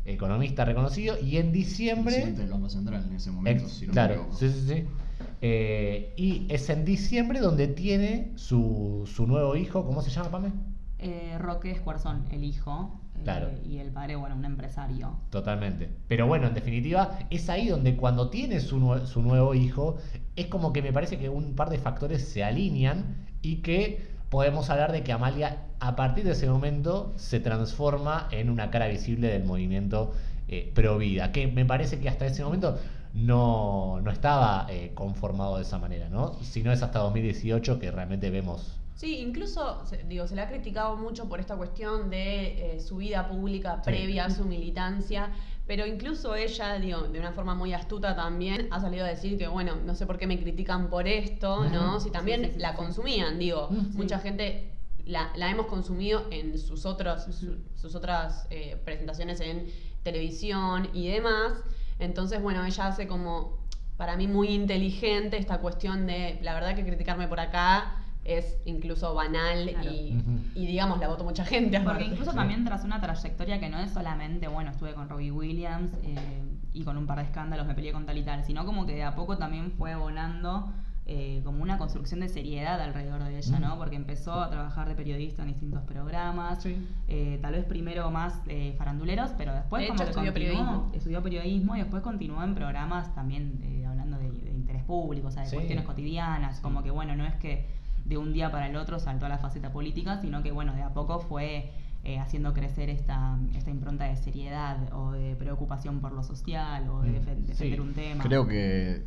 economista 0.05 0.65
reconocido, 0.65 1.17
y 1.19 1.37
en 1.37 1.53
diciembre... 1.53 2.15
Presidente 2.15 2.43
del 2.43 2.51
Banco 2.51 2.69
Central 2.69 3.05
en 3.09 3.17
ese 3.17 3.31
momento, 3.31 3.65
Ex- 3.65 3.73
si 3.73 3.87
no 3.87 3.89
me 3.89 3.93
claro, 3.95 4.15
equivoco. 4.15 4.37
sí, 4.37 4.49
sí, 4.51 4.67
sí. 4.69 4.85
Eh, 5.41 6.15
y 6.17 6.47
es 6.49 6.69
en 6.71 6.85
diciembre 6.85 7.41
donde 7.41 7.69
tiene 7.69 8.33
su, 8.37 9.09
su 9.13 9.27
nuevo 9.27 9.55
hijo, 9.57 9.85
¿cómo 9.85 10.03
se 10.03 10.11
llama, 10.11 10.31
Pame? 10.31 10.53
Eh, 10.99 11.37
Roque 11.39 11.71
Escuarzón, 11.71 12.25
el 12.33 12.43
hijo. 12.45 13.01
Eh, 13.27 13.63
y 13.69 13.79
el 13.79 13.91
padre, 13.91 14.17
bueno, 14.17 14.37
un 14.37 14.45
empresario. 14.45 15.17
Totalmente. 15.31 15.89
Pero 16.09 16.27
bueno, 16.27 16.47
en 16.47 16.55
definitiva, 16.55 17.19
es 17.31 17.49
ahí 17.51 17.69
donde 17.69 17.97
cuando 17.97 18.31
tiene 18.31 18.61
su, 18.61 18.79
nue- 18.79 19.07
su 19.07 19.23
nuevo 19.23 19.55
hijo, 19.55 19.97
es 20.37 20.47
como 20.47 20.73
que 20.73 20.83
me 20.83 20.93
parece 20.93 21.19
que 21.19 21.29
un 21.29 21.55
par 21.55 21.71
de 21.71 21.79
factores 21.79 22.27
se 22.29 22.45
alinean 22.45 23.27
y 23.43 23.57
que 23.57 24.07
podemos 24.31 24.69
hablar 24.71 24.93
de 24.93 25.03
que 25.03 25.13
Amalia, 25.13 25.65
a 25.81 25.97
partir 25.97 26.25
de 26.25 26.33
ese 26.33 26.49
momento, 26.49 27.13
se 27.17 27.41
transforma 27.41 28.29
en 28.31 28.51
una 28.51 28.71
cara 28.71 28.89
visible 28.89 29.29
del 29.29 29.45
movimiento 29.45 30.13
eh, 30.49 30.71
pro 30.75 30.99
vida, 30.99 31.33
que 31.33 31.47
me 31.49 31.65
parece 31.65 31.99
que 32.01 32.09
hasta 32.09 32.27
ese 32.27 32.43
momento 32.45 32.79
no, 33.15 34.01
no 34.03 34.11
estaba 34.11 34.67
eh, 34.71 34.93
conformado 34.95 35.57
de 35.57 35.63
esa 35.63 35.79
manera, 35.79 36.09
¿no? 36.09 36.35
Si 36.43 36.63
no 36.63 36.73
es 36.73 36.83
hasta 36.83 36.99
2018 37.01 37.79
que 37.79 37.91
realmente 37.91 38.31
vemos 38.31 38.78
Sí, 38.99 39.21
incluso, 39.21 39.87
se- 39.87 39.99
digo, 40.09 40.27
se 40.27 40.35
le 40.35 40.41
ha 40.43 40.49
criticado 40.49 40.97
mucho 40.97 41.29
por 41.29 41.39
esta 41.39 41.55
cuestión 41.55 42.11
de 42.11 42.75
eh, 42.75 42.81
su 42.81 42.97
vida 42.97 43.29
pública 43.29 43.77
Sí. 43.77 43.83
previa 43.85 44.25
a 44.25 44.31
su 44.31 44.45
militancia, 44.45 45.31
pero 45.69 45.87
incluso 45.87 46.35
ella, 46.35 46.75
digo, 46.81 47.03
de 47.03 47.21
una 47.21 47.31
forma 47.31 47.55
muy 47.55 47.73
astuta 47.73 48.17
también, 48.17 48.67
ha 48.73 48.81
salido 48.81 49.05
a 49.05 49.09
decir 49.09 49.39
que, 49.39 49.47
bueno, 49.47 49.77
no 49.77 49.95
sé 49.95 50.05
por 50.05 50.19
qué 50.19 50.27
me 50.27 50.41
critican 50.41 50.91
por 50.91 51.07
esto, 51.07 51.67
¿no? 51.71 52.01
Si 52.01 52.11
también 52.11 52.41
Sí, 52.41 52.47
sí, 52.49 52.53
sí, 52.55 52.59
la 52.59 52.75
consumían, 52.75 53.39
digo, 53.39 53.69
Mm, 53.71 53.97
mucha 53.97 54.19
gente 54.19 54.73
la, 55.05 55.31
la 55.37 55.49
hemos 55.49 55.67
consumido 55.67 56.27
en 56.33 56.59
sus, 56.59 56.85
otros, 56.85 57.23
su- 57.33 57.57
sus 57.77 57.95
otras 57.95 58.49
eh, 58.51 58.77
presentaciones 58.85 59.41
en 59.41 59.69
televisión 60.03 60.89
y 60.93 61.07
demás. 61.07 61.53
Entonces, 62.01 62.43
bueno, 62.43 62.65
ella 62.67 62.89
hace 62.89 63.07
como, 63.07 63.59
para 63.97 64.17
mí, 64.17 64.27
muy 64.27 64.49
inteligente 64.49 65.39
esta 65.39 65.59
cuestión 65.59 66.05
de, 66.09 66.41
la 66.43 66.53
verdad 66.55 66.75
que 66.75 66.85
criticarme 66.85 67.29
por 67.29 67.39
acá 67.39 67.95
es 68.29 68.59
incluso 68.67 69.15
banal 69.15 69.71
Claro. 69.71 69.91
y, 69.91 70.67
digamos, 70.67 70.99
la 71.01 71.09
voto 71.09 71.25
mucha 71.25 71.45
gente. 71.45 71.79
Porque 71.79 71.91
aparte. 71.91 72.05
incluso 72.05 72.31
Sí. 72.33 72.37
también 72.37 72.65
tras 72.65 72.85
una 72.85 73.01
trayectoria 73.01 73.59
que 73.59 73.69
no 73.71 73.79
es 73.81 73.91
solamente, 73.91 74.49
bueno, 74.49 74.71
estuve 74.71 74.93
con 74.95 75.09
Robbie 75.09 75.31
Williams 75.33 75.91
eh, 76.05 76.17
y 76.75 76.85
con 76.85 76.97
un 76.99 77.07
par 77.07 77.19
de 77.19 77.25
escándalos 77.25 77.67
me 77.67 77.75
peleé 77.75 77.93
con 77.93 78.05
tal 78.07 78.19
y 78.19 78.23
tal, 78.23 78.45
sino 78.45 78.65
como 78.67 78.85
que 78.87 78.93
de 78.95 79.03
a 79.05 79.15
poco 79.15 79.39
también 79.39 79.73
fue 79.73 79.93
abonando 79.93 80.71
eh, 81.11 81.41
como 81.43 81.63
una 81.63 81.79
construcción 81.79 82.21
de 82.21 82.29
seriedad 82.29 82.79
alrededor 82.83 83.25
de 83.25 83.39
ella, 83.39 83.59
Mm. 83.59 83.63
¿no? 83.63 83.79
Porque 83.79 83.97
empezó 83.97 84.35
a 84.43 84.51
trabajar 84.51 84.89
de 84.91 84.95
periodista 84.95 85.41
en 85.41 85.49
distintos 85.49 85.81
programas, 85.85 86.63
Sí. 86.63 86.87
eh, 87.09 87.39
tal 87.41 87.55
vez 87.55 87.65
primero 87.65 88.11
más 88.11 88.43
eh, 88.47 88.75
faranduleros, 88.77 89.31
pero 89.39 89.55
después 89.55 89.81
De 89.85 89.89
como 89.89 90.03
hecho, 90.03 90.05
que 90.05 90.11
estudió 90.11 90.33
continuó, 90.35 90.59
periodismo. 90.61 90.91
estudió 90.95 91.23
periodismo 91.23 91.77
y 91.77 91.79
después 91.79 92.03
continuó 92.03 92.43
en 92.45 92.55
programas 92.55 93.15
también 93.15 93.59
eh, 93.63 93.87
hablando 93.87 94.19
de, 94.19 94.31
de 94.31 94.51
interés 94.51 94.85
público, 94.85 95.29
o 95.29 95.31
sea, 95.31 95.45
de 95.45 95.49
Sí. 95.49 95.57
cuestiones 95.57 95.87
cotidianas, 95.87 96.61
como 96.61 96.83
que 96.83 96.91
bueno, 96.91 97.17
no 97.17 97.25
es 97.25 97.35
que 97.37 97.78
de 98.05 98.17
un 98.17 98.33
día 98.33 98.51
para 98.51 98.69
el 98.69 98.77
otro 98.77 98.99
saltó 98.99 99.27
a 99.27 99.29
la 99.29 99.39
faceta 99.39 99.71
política, 99.73 100.21
sino 100.21 100.43
que 100.43 100.51
bueno, 100.53 100.75
de 100.75 100.83
a 100.83 100.91
poco 100.95 101.21
fue 101.21 101.71
eh, 102.05 102.19
haciendo 102.19 102.55
crecer 102.55 102.89
esta, 102.91 103.39
esta 103.57 103.71
impronta 103.71 104.05
de 104.05 104.17
seriedad 104.17 104.93
o 104.95 105.13
de 105.13 105.35
preocupación 105.37 106.01
por 106.01 106.13
lo 106.13 106.23
social 106.23 106.89
o 106.89 107.03
de 107.03 107.11
Mm, 107.11 107.15
defen- 107.17 107.45
defender 107.47 107.79
sí. 107.79 107.81
un 107.81 107.95
tema. 107.95 108.25
Creo 108.25 108.47
que 108.47 109.03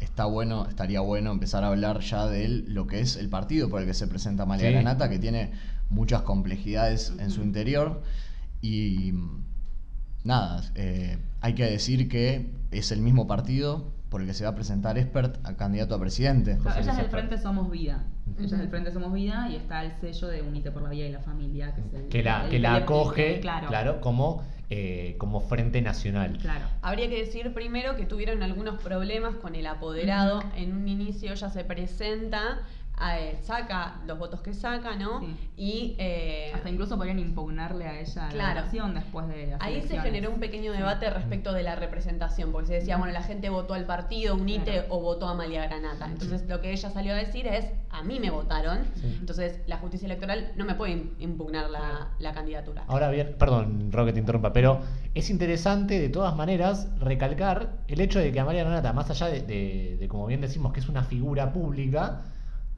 está 0.00 0.24
bueno, 0.24 0.66
estaría 0.66 1.00
bueno 1.00 1.30
empezar 1.30 1.64
a 1.64 1.68
hablar 1.68 2.00
ya 2.00 2.26
de 2.26 2.44
él, 2.44 2.64
lo 2.68 2.86
que 2.86 3.00
es 3.00 3.16
el 3.16 3.28
partido 3.28 3.68
por 3.68 3.80
el 3.80 3.86
que 3.86 3.94
se 3.94 4.06
presenta 4.08 4.44
Sí. 4.58 4.62
Granata, 4.66 5.08
que 5.08 5.18
tiene 5.18 5.52
muchas 5.90 6.22
complejidades 6.22 7.12
en 7.18 7.30
su 7.30 7.42
interior. 7.42 8.02
Y 8.62 9.12
nada, 10.24 10.62
eh, 10.74 11.18
hay 11.40 11.54
que 11.54 11.64
decir 11.64 12.08
que 12.08 12.50
es 12.70 12.90
el 12.90 13.00
mismo 13.00 13.26
partido 13.26 13.92
por 14.14 14.20
el 14.20 14.28
que 14.28 14.34
se 14.34 14.44
va 14.44 14.50
a 14.50 14.54
presentar 14.54 14.96
Expert 14.96 15.44
a 15.44 15.56
candidato 15.56 15.92
a 15.96 15.98
presidente. 15.98 16.56
Claro, 16.62 16.80
ella 16.80 16.92
es 16.92 16.98
del. 16.98 17.06
Frente 17.08 17.36
Somos 17.36 17.68
Vida. 17.68 18.04
Ella 18.38 18.44
es 18.44 18.58
del 18.58 18.68
Frente 18.68 18.92
Somos 18.92 19.12
Vida 19.12 19.48
y 19.50 19.56
está 19.56 19.82
el 19.82 19.90
sello 20.00 20.28
de 20.28 20.40
Unite 20.40 20.70
por 20.70 20.82
la 20.82 20.90
Vida 20.90 21.06
y 21.06 21.10
la 21.10 21.18
Familia, 21.18 21.74
que 21.74 21.80
es 21.80 21.94
el 21.94 22.08
que 22.10 22.22
la, 22.22 22.44
el 22.44 22.50
que 22.50 22.60
la 22.60 22.76
acoge, 22.76 23.40
claro. 23.40 23.66
claro, 23.66 24.00
como, 24.00 24.44
eh, 24.70 25.16
como 25.18 25.40
frente 25.40 25.82
nacional. 25.82 26.38
Claro. 26.40 26.64
Habría 26.80 27.08
que 27.08 27.18
decir 27.18 27.52
primero 27.54 27.96
que 27.96 28.06
tuvieron 28.06 28.44
algunos 28.44 28.80
problemas 28.80 29.34
con 29.34 29.56
el 29.56 29.66
apoderado. 29.66 30.44
En 30.54 30.76
un 30.76 30.86
inicio 30.86 31.32
ella 31.32 31.50
se 31.50 31.64
presenta, 31.64 32.60
eh, 33.12 33.38
saca 33.42 33.96
los 34.06 34.18
votos 34.18 34.40
que 34.40 34.54
saca, 34.54 34.94
¿no? 34.96 35.20
Sí. 35.20 35.36
Y 35.56 35.96
eh, 35.98 36.52
Hasta 36.54 36.70
incluso 36.70 36.96
podrían 36.96 37.18
impugnarle 37.18 37.86
a 37.86 38.00
ella 38.00 38.28
Claro. 38.28 38.36
la 38.36 38.52
elección 38.52 38.94
después 38.94 39.26
de 39.28 39.48
las 39.48 39.60
ahí 39.60 39.82
se 39.82 40.00
generó 40.00 40.30
un 40.30 40.38
pequeño 40.40 40.72
debate 40.72 41.10
respecto 41.10 41.52
de 41.52 41.62
la 41.64 41.74
representación, 41.74 42.52
porque 42.52 42.68
se 42.68 42.74
decía, 42.74 42.96
bueno, 42.96 43.12
la 43.12 43.22
gente 43.22 43.48
votó 43.50 43.74
al 43.74 43.84
partido, 43.84 44.34
unite 44.36 44.70
Claro. 44.72 44.86
o 44.90 45.00
votó 45.00 45.26
a 45.28 45.32
Amalia 45.32 45.66
Granata. 45.66 46.06
Entonces 46.06 46.48
lo 46.48 46.60
que 46.60 46.72
ella 46.72 46.90
salió 46.90 47.12
a 47.12 47.16
decir 47.16 47.46
es, 47.48 47.66
a 47.90 48.02
mí 48.02 48.20
me 48.20 48.30
votaron, 48.30 48.84
Sí. 48.94 49.16
entonces 49.20 49.60
la 49.66 49.78
justicia 49.78 50.06
electoral 50.06 50.52
no 50.56 50.64
me 50.64 50.74
puede 50.74 50.92
impugnar 51.18 51.70
la, 51.70 52.08
la 52.18 52.32
candidatura. 52.32 52.84
Ahora 52.86 53.10
bien, 53.10 53.34
perdón, 53.38 53.90
Roque, 53.92 54.12
te 54.12 54.20
interrumpa, 54.20 54.52
pero 54.52 54.80
es 55.14 55.30
interesante 55.30 55.98
de 56.00 56.08
todas 56.08 56.34
maneras 56.36 56.88
recalcar 57.00 57.72
el 57.88 58.00
hecho 58.00 58.18
de 58.20 58.30
que 58.32 58.40
Amalia 58.40 58.62
Granata, 58.64 58.92
más 58.92 59.10
allá 59.10 59.26
de, 59.26 59.42
de- 59.42 59.96
de, 59.98 60.08
como 60.08 60.26
bien 60.26 60.40
decimos, 60.40 60.72
que 60.72 60.80
es 60.80 60.88
una 60.88 61.02
figura 61.04 61.52
pública, 61.52 62.22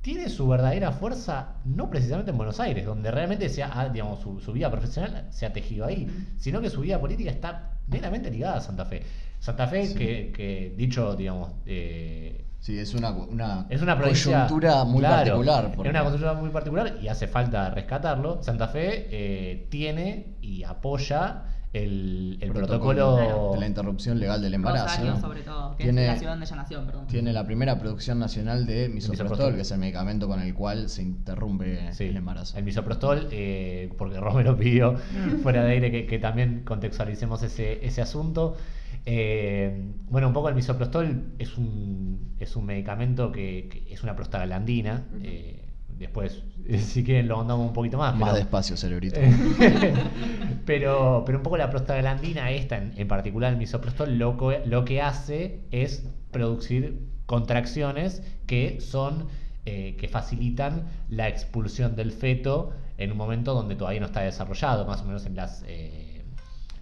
tiene 0.00 0.29
su 0.29 0.47
verdadera 0.47 0.93
fuerza 0.93 1.57
no 1.65 1.91
precisamente 1.91 2.31
en 2.31 2.37
Buenos 2.37 2.61
Aires, 2.61 2.87
donde 2.87 3.11
realmente 3.11 3.49
se 3.49 3.62
ha, 3.62 3.71
ah, 3.73 3.88
digamos, 3.88 4.21
su, 4.21 4.41
su 4.41 4.53
vida 4.53 4.71
profesional 4.71 5.26
se 5.31 5.47
ha 5.47 5.53
tejido 5.53 5.85
ahí, 5.87 6.07
sino 6.38 6.61
que 6.61 6.71
su 6.71 6.81
vida 6.81 7.00
política 7.00 7.31
está 7.31 7.73
meramente 7.88 8.31
ligada 8.31 8.59
a 8.59 8.61
Santa 8.61 8.85
Fe. 8.85 9.03
Santa 9.41 9.67
Fe, 9.67 9.87
Sí. 9.87 9.95
que, 9.95 10.33
que 10.33 10.75
dicho, 10.76 11.15
digamos, 11.17 11.53
eh, 11.67 12.43
Sí, 12.59 12.79
es 12.79 12.95
una, 12.95 13.11
una, 13.11 13.67
es 13.69 13.81
una 13.83 13.97
provincia 13.97 14.49
coyuntura 14.49 14.83
muy 14.85 14.99
claro, 15.00 15.17
particular. 15.17 15.73
Es 15.73 15.91
una 15.91 16.03
coyuntura 16.03 16.35
muy 16.35 16.50
particular 16.50 16.99
y 17.00 17.07
hace 17.07 17.29
falta 17.29 17.71
rescatarlo. 17.71 18.43
Santa 18.43 18.67
Fe 18.69 19.07
eh, 19.11 19.67
tiene 19.71 20.37
y 20.41 20.65
apoya 20.65 21.43
el, 21.73 22.38
el 22.40 22.52
protocolo, 22.52 23.52
de 23.52 23.61
la 23.61 23.66
interrupción 23.66 24.18
legal 24.18 24.40
del 24.40 24.54
embarazo. 24.54 24.85
Rosario, 24.87 25.11
¿no? 25.14 25.20
sobre 25.20 25.42
todo, 25.42 25.76
que 25.76 25.85
Tiene- 25.85 26.02
es 26.04 26.08
la 26.08 26.16
ciudad 26.16 26.32
donde 26.32 26.46
ella 26.46 26.56
nació, 26.56 26.85
perdón. 26.87 27.06
Tiene 27.06 27.32
la 27.32 27.44
primera 27.44 27.78
producción 27.78 28.18
nacional 28.18 28.64
de 28.66 28.88
misoprostol, 28.88 29.25
misoprostol. 29.26 29.54
que 29.56 29.61
es 29.62 29.70
el 29.73 29.78
medicamento 29.78 30.26
con 30.28 30.40
el 30.40 30.54
cual 30.54 30.88
se 30.88 31.02
interrumpe 31.02 31.92
Sí, 31.92 32.04
el 32.04 32.16
embarazo. 32.16 32.56
El 32.56 32.64
misoprostol, 32.64 33.28
eh, 33.30 33.92
porque 33.99 34.18
Romero 34.20 34.56
pidió 34.56 34.96
fuera 35.42 35.64
de 35.64 35.73
aire 35.73 35.90
que, 35.90 36.06
que 36.06 36.18
también 36.18 36.62
contextualicemos 36.64 37.42
ese, 37.42 37.85
ese 37.85 38.00
asunto. 38.00 38.56
Eh, 39.04 39.92
bueno, 40.08 40.28
un 40.28 40.32
poco 40.32 40.49
el 40.49 40.54
misoprostol 40.54 41.32
es 41.38 41.56
un, 41.58 42.35
es 42.40 42.56
un 42.56 42.66
medicamento 42.66 43.30
que, 43.32 43.68
que 43.70 43.92
es 43.92 44.02
una 44.02 44.16
prostaglandina. 44.16 45.04
eh, 45.23 45.62
después, 45.99 46.43
si 46.79 47.05
quieren, 47.05 47.29
lo 47.29 47.37
ahondamos 47.37 47.69
un 47.69 47.73
poquito 47.73 47.99
más. 47.99 48.15
Más 48.15 48.31
pero- 48.31 48.37
despacio, 48.37 48.76
cerebrito. 48.76 49.21
pero, 50.65 51.23
pero 51.25 51.38
un 51.38 51.43
poco 51.43 51.57
la 51.57 51.71
prostaglandina 51.71 52.50
esta, 52.50 52.76
en, 52.79 52.93
en 52.97 53.09
particular 53.09 53.53
el 53.53 53.59
misoprostol, 53.59 54.19
lo, 54.19 54.37
lo 54.67 54.85
que 54.85 55.00
hace 55.03 55.61
es 55.71 56.05
producir 56.31 57.07
contracciones 57.26 58.23
que 58.47 58.81
son 58.81 59.26
eh, 59.65 59.97
que 59.99 60.09
facilitan 60.09 60.85
la 61.09 61.29
expulsión 61.29 61.97
del 61.97 62.12
feto 62.12 62.73
en 62.99 63.11
un 63.12 63.17
momento 63.19 63.53
donde 63.55 63.75
todavía 63.75 64.00
no 64.00 64.07
está 64.07 64.21
desarrollado, 64.21 64.87
más 64.87 65.00
o 65.03 65.05
menos 65.05 65.26
en 65.26 65.35
las 65.37 65.65
eh, 65.67 66.25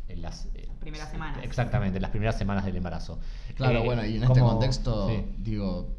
en 0.09 0.23
las 0.23 0.47
eh, 0.55 0.69
Primeras 0.81 1.11
semanas. 1.11 1.43
Exactamente, 1.43 1.97
en 1.97 2.03
las 2.03 2.11
primeras 2.11 2.37
semanas 2.37 2.67
del 2.67 2.77
embarazo. 2.77 3.19
Claro, 3.55 3.79
Eh, 3.79 3.85
bueno, 3.87 4.05
y 4.05 4.19
en 4.19 4.25
este 4.25 4.41
contexto, 4.41 5.09
sí. 5.09 5.25
digo, 5.39 5.95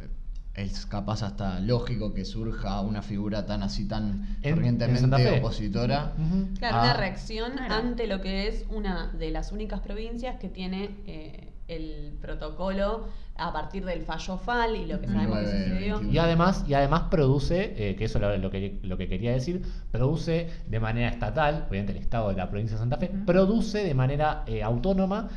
es 0.55 0.85
capaz 0.85 1.21
hasta 1.23 1.59
lógico 1.59 2.13
que 2.13 2.23
surja 2.25 2.79
una 2.81 3.01
figura 3.01 3.45
tan 3.45 3.61
así, 3.63 3.87
tan 3.87 4.37
fervientemente 4.41 5.39
opositora. 5.39 6.13
Claro, 6.59 6.77
Ah. 6.77 6.81
una 6.83 6.93
reacción 6.93 7.51
Claro. 7.53 7.73
ante 7.73 8.07
lo 8.07 8.21
que 8.21 8.47
es 8.47 8.65
una 8.69 9.07
de 9.07 9.31
las 9.31 9.51
únicas 9.51 9.81
provincias 9.81 10.37
que 10.39 10.47
tiene 10.49 10.91
eh, 11.07 11.51
el 11.67 12.13
protocolo 12.21 13.07
a 13.37 13.51
partir 13.51 13.83
del 13.83 14.03
fallo 14.03 14.37
FAL 14.37 14.77
y 14.77 14.85
lo 14.85 15.01
que 15.01 15.07
sabemos 15.07 15.39
que 15.39 15.45
19, 15.45 15.63
sucedió. 15.69 15.93
21. 15.95 16.13
Y 16.13 16.17
además, 16.19 16.63
y 16.67 16.73
además 16.73 17.01
produce, 17.11 17.73
eh, 17.89 17.95
que 17.97 18.05
eso 18.05 18.17
es 18.19 18.21
lo, 18.21 18.37
lo 18.37 18.49
que, 18.49 18.79
lo 18.83 18.97
que 18.97 19.09
quería 19.09 19.33
decir, 19.33 19.61
produce 19.91 20.47
de 20.67 20.79
manera 20.79 21.09
estatal, 21.09 21.65
obviamente 21.69 21.91
el 21.91 21.97
Estado 21.97 22.29
de 22.29 22.35
la 22.35 22.49
provincia 22.49 22.75
de 22.77 22.79
Santa 22.79 22.97
Fe, 22.97 23.11
produce 23.25 23.83
de 23.83 23.93
manera 23.93 24.43
eh, 24.47 24.63
autónoma 24.63 25.27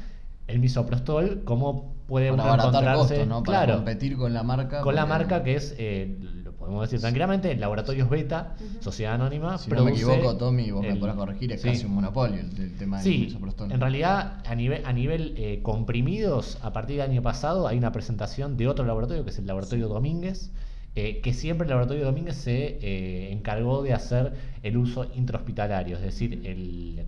el 0.47 0.61
misoprostol, 0.61 1.43
como 1.45 1.97
puede 2.09 2.31
Para 2.31 2.43
uno 2.43 2.53
abaratar 2.55 2.83
encontrarse, 2.83 2.99
costos, 3.15 3.29
¿no? 3.29 3.43
Para 3.45 3.59
claro, 3.59 3.75
competir 3.77 4.17
con 4.17 4.33
la 4.35 4.43
marca. 4.43 4.81
con 4.81 4.95
la 4.97 5.03
porque- 5.03 5.09
marca 5.11 5.43
que 5.45 5.55
es, 5.55 5.75
eh, 5.79 6.17
lo 6.43 6.53
podemos 6.55 6.81
decir 6.83 6.99
tranquilamente, 7.01 7.55
Laboratorios 7.55 8.09
Beta, 8.11 8.55
Ujú. 8.59 8.83
Sociedad 8.83 9.15
Anónima, 9.15 9.59
Si 9.59 9.71
no 9.71 9.85
me 9.85 9.91
equivoco, 9.93 10.37
Tommy, 10.37 10.71
vos 10.73 10.83
me 10.83 10.89
el- 10.93 10.99
podrás 10.99 11.17
corregir, 11.17 11.53
es 11.53 11.61
sí. 11.63 11.69
casi 11.69 11.85
un 11.87 11.95
monopolio 11.95 12.41
el, 12.41 12.61
el 12.61 12.77
tema 12.77 12.97
del 13.03 13.05
Sí, 13.13 13.19
misoprostol. 13.27 13.71
en 13.71 13.81
realidad 13.81 14.43
a 14.47 14.55
nivel, 14.55 14.85
a 14.85 14.93
nivel 14.93 15.35
eh, 15.37 15.61
comprimidos, 15.63 16.59
a 16.63 16.73
partir 16.73 16.97
del 16.97 17.11
año 17.11 17.23
pasado 17.23 17.69
hay 17.69 17.77
una 17.79 17.93
presentación 17.93 18.57
de 18.57 18.67
otro 18.69 18.85
laboratorio, 18.87 19.23
que 19.25 19.31
es 19.31 19.39
el 19.39 19.47
Laboratorio 19.47 19.87
Domínguez, 19.89 20.51
eh, 20.95 21.21
que 21.21 21.33
siempre 21.35 21.67
el 21.67 21.69
Laboratorio 21.71 22.05
Domínguez 22.07 22.37
se 22.37 22.79
eh, 22.81 23.31
encargó 23.33 23.83
de 23.83 23.93
hacer 23.93 24.33
el 24.63 24.77
uso 24.79 25.07
intrahospitalario, 25.15 25.97
es 25.97 26.03
decir, 26.03 26.41
el... 26.45 27.07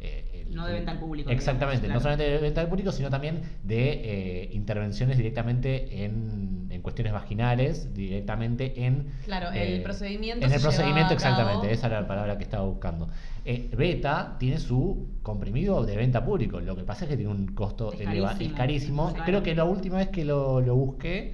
eh, 0.00 0.44
el- 0.48 0.54
No 0.54 0.66
de 0.66 0.72
venta 0.74 0.90
al 0.90 0.98
público, 0.98 1.30
Exactamente, 1.30 1.82
digamos, 1.82 2.02
no 2.02 2.10
solamente 2.10 2.32
de 2.32 2.38
venta 2.38 2.60
al 2.60 2.68
público, 2.68 2.90
sino 2.92 3.08
también 3.10 3.40
de 3.62 3.90
eh, 3.92 4.50
intervenciones 4.52 5.16
directamente 5.16 6.04
en, 6.04 6.66
en 6.70 6.82
cuestiones 6.82 7.12
vaginales, 7.12 7.94
directamente 7.94 8.84
en... 8.84 9.06
Claro, 9.24 9.52
eh, 9.52 9.76
el 9.76 9.82
procedimiento 9.82 10.44
En 10.46 10.52
el 10.52 10.60
procedimiento, 10.60 11.14
cabo- 11.14 11.14
exactamente, 11.14 11.72
esa 11.72 11.86
era 11.86 12.00
la 12.00 12.06
palabra 12.08 12.36
que 12.36 12.44
estaba 12.44 12.64
buscando. 12.64 13.08
Eh, 13.44 13.70
Beta 13.76 14.36
tiene 14.38 14.58
su 14.58 15.08
comprimido 15.22 15.84
de 15.84 15.96
venta 15.96 16.24
público, 16.24 16.60
lo 16.60 16.74
que 16.76 16.82
pasa 16.84 17.04
es 17.04 17.10
que 17.10 17.16
tiene 17.16 17.30
un 17.32 17.46
costo 17.54 17.92
elevado, 17.92 18.36
es 18.40 18.52
carísimo. 18.52 19.12
Creo 19.24 19.42
que 19.42 19.54
la 19.54 19.64
última 19.64 19.98
vez 19.98 20.08
que 20.08 20.24
lo, 20.24 20.60
lo 20.60 20.74
busqué, 20.74 21.32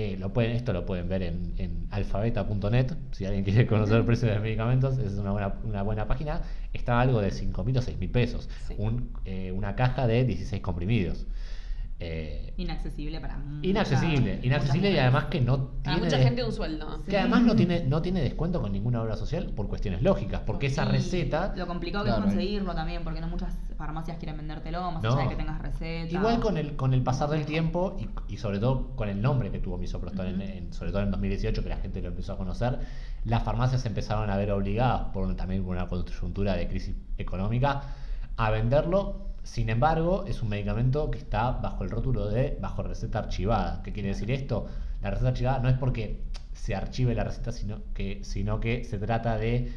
eh, 0.00 0.16
lo 0.18 0.32
pueden, 0.32 0.52
esto 0.52 0.72
lo 0.72 0.86
pueden 0.86 1.08
ver 1.08 1.22
en, 1.22 1.54
en 1.58 1.86
alfabeta.net, 1.90 2.92
si 3.12 3.24
alguien 3.26 3.44
quiere 3.44 3.66
conocer 3.66 3.96
el 3.98 4.04
precio 4.04 4.28
de 4.28 4.34
los 4.34 4.42
medicamentos, 4.42 4.98
es 4.98 5.14
una 5.14 5.32
buena, 5.32 5.54
una 5.64 5.82
buena 5.82 6.06
página, 6.06 6.42
estaba 6.72 7.00
algo 7.00 7.20
de 7.20 7.30
5 7.30 7.64
mil 7.64 7.76
o 7.78 7.82
6 7.82 7.98
mil 7.98 8.10
pesos, 8.10 8.48
Sí. 8.68 8.74
Un, 8.78 9.10
eh, 9.24 9.52
una 9.52 9.74
caja 9.76 10.06
de 10.06 10.24
16 10.24 10.62
comprimidos. 10.62 11.26
Eh, 12.02 12.54
Inaccesible 12.56 13.20
para 13.20 13.36
mucha- 13.36 13.66
inaccesible, 13.68 14.20
muchas 14.20 14.44
inaccesible 14.44 14.88
y 14.88 14.92
mujeres. 14.92 15.02
además 15.02 15.24
que 15.26 15.40
no 15.42 15.56
Para 15.58 15.82
tiene... 15.82 16.00
mucha 16.00 16.16
de- 16.16 16.22
gente 16.24 16.44
un 16.44 16.52
sueldo. 16.52 17.02
que 17.06 17.18
además 17.18 17.42
no 17.42 17.54
tiene, 17.56 17.84
no 17.84 18.00
tiene 18.02 18.22
descuento 18.22 18.60
con 18.62 18.72
ninguna 18.72 19.02
obra 19.02 19.16
social 19.16 19.52
por 19.54 19.68
cuestiones 19.68 20.00
lógicas, 20.02 20.40
porque 20.46 20.66
esa 20.68 20.84
Y 20.86 20.88
receta... 20.88 21.52
Lo 21.56 21.66
complicado 21.66 22.04
que 22.04 22.10
Claro, 22.10 22.24
es 22.26 22.32
conseguirlo 22.32 22.74
también, 22.74 23.04
porque 23.04 23.20
no 23.20 23.28
muchas 23.28 23.54
farmacias 23.76 24.16
quieren 24.18 24.38
vendértelo, 24.38 24.90
más 24.92 25.02
No. 25.02 25.12
allá 25.12 25.22
de 25.24 25.28
que 25.28 25.36
tengas 25.36 25.60
receta. 25.60 26.14
Igual 26.14 26.40
con 26.40 26.56
el, 26.56 26.74
con 26.76 26.94
el 26.94 27.02
pasar 27.02 27.28
del 27.30 27.44
tiempo 27.44 27.96
y, 27.98 28.32
y 28.32 28.36
sobre 28.38 28.58
todo 28.58 28.96
con 28.96 29.08
el 29.10 29.20
nombre 29.20 29.50
que 29.50 29.58
tuvo 29.58 29.76
misoprostol, 29.76 30.26
en- 30.26 30.34
Ujú. 30.40 30.42
en- 30.50 30.72
sobre 30.72 30.92
todo 30.92 31.02
en 31.02 31.10
2018 31.10 31.62
que 31.62 31.68
la 31.68 31.76
gente 31.76 32.00
lo 32.00 32.08
empezó 32.08 32.32
a 32.32 32.38
conocer, 32.38 32.78
las 33.24 33.42
farmacias 33.42 33.84
empezaron 33.84 34.30
a 34.30 34.36
ver 34.38 34.50
obligadas, 34.52 35.02
por 35.12 35.34
también 35.36 35.62
por 35.64 35.76
una 35.76 35.86
coyuntura 35.86 36.56
de 36.56 36.66
crisis 36.66 36.96
económica, 37.18 37.82
a 38.38 38.50
venderlo. 38.50 39.29
Sin 39.42 39.70
embargo, 39.70 40.24
es 40.26 40.42
un 40.42 40.48
medicamento 40.50 41.10
que 41.10 41.18
está 41.18 41.50
bajo 41.52 41.82
el 41.84 41.90
rótulo 41.90 42.28
de 42.28 42.58
bajo 42.60 42.82
receta 42.82 43.18
archivada. 43.20 43.82
¿Qué 43.82 43.92
quiere 43.92 44.10
decir 44.10 44.30
esto? 44.30 44.66
La 45.02 45.10
receta 45.10 45.28
archivada 45.28 45.58
no 45.60 45.68
es 45.68 45.78
porque 45.78 46.20
se 46.52 46.74
archive 46.74 47.14
la 47.14 47.24
receta, 47.24 47.52
sino 47.52 47.80
que, 47.94 48.20
sino 48.22 48.60
que 48.60 48.84
se 48.84 48.98
trata 48.98 49.38
de 49.38 49.72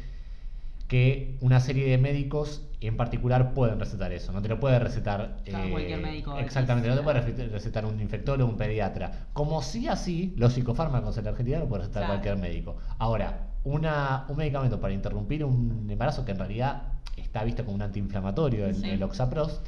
que 0.86 1.38
una 1.40 1.60
serie 1.60 1.88
de 1.88 1.96
médicos 1.96 2.62
en 2.82 2.98
particular 2.98 3.54
pueden 3.54 3.80
recetar 3.80 4.12
eso. 4.12 4.32
No 4.32 4.42
te 4.42 4.48
lo 4.50 4.60
puede 4.60 4.78
recetar 4.78 5.38
Claro, 5.44 5.70
cualquier 5.70 6.00
médico 6.02 6.38
Exactamente, 6.38 6.90
no 6.90 6.96
te 6.96 7.02
puede 7.02 7.22
recetar- 7.48 7.86
un 7.86 7.98
infectólogo, 8.00 8.50
un 8.50 8.58
pediatra. 8.58 9.28
Como 9.32 9.62
sí 9.62 9.88
así, 9.88 10.34
los 10.36 10.52
psicofármacos 10.52 11.16
en 11.16 11.24
la 11.24 11.30
Argentina 11.30 11.58
lo 11.58 11.68
puede 11.68 11.82
recetar 11.84 12.02
Claro. 12.02 12.20
cualquier 12.20 12.36
médico. 12.36 12.76
Ahora, 12.98 13.46
una, 13.64 14.26
un 14.28 14.36
medicamento 14.36 14.78
para 14.78 14.92
interrumpir 14.92 15.42
un 15.42 15.86
embarazo 15.88 16.26
que 16.26 16.32
en 16.32 16.38
realidad 16.38 16.82
está 17.16 17.44
visto 17.44 17.64
como 17.64 17.76
un 17.76 17.82
antiinflamatorio, 17.82 18.66
el, 18.66 18.74
Sí. 18.76 18.90
el 18.90 19.02
Oxaprost, 19.02 19.66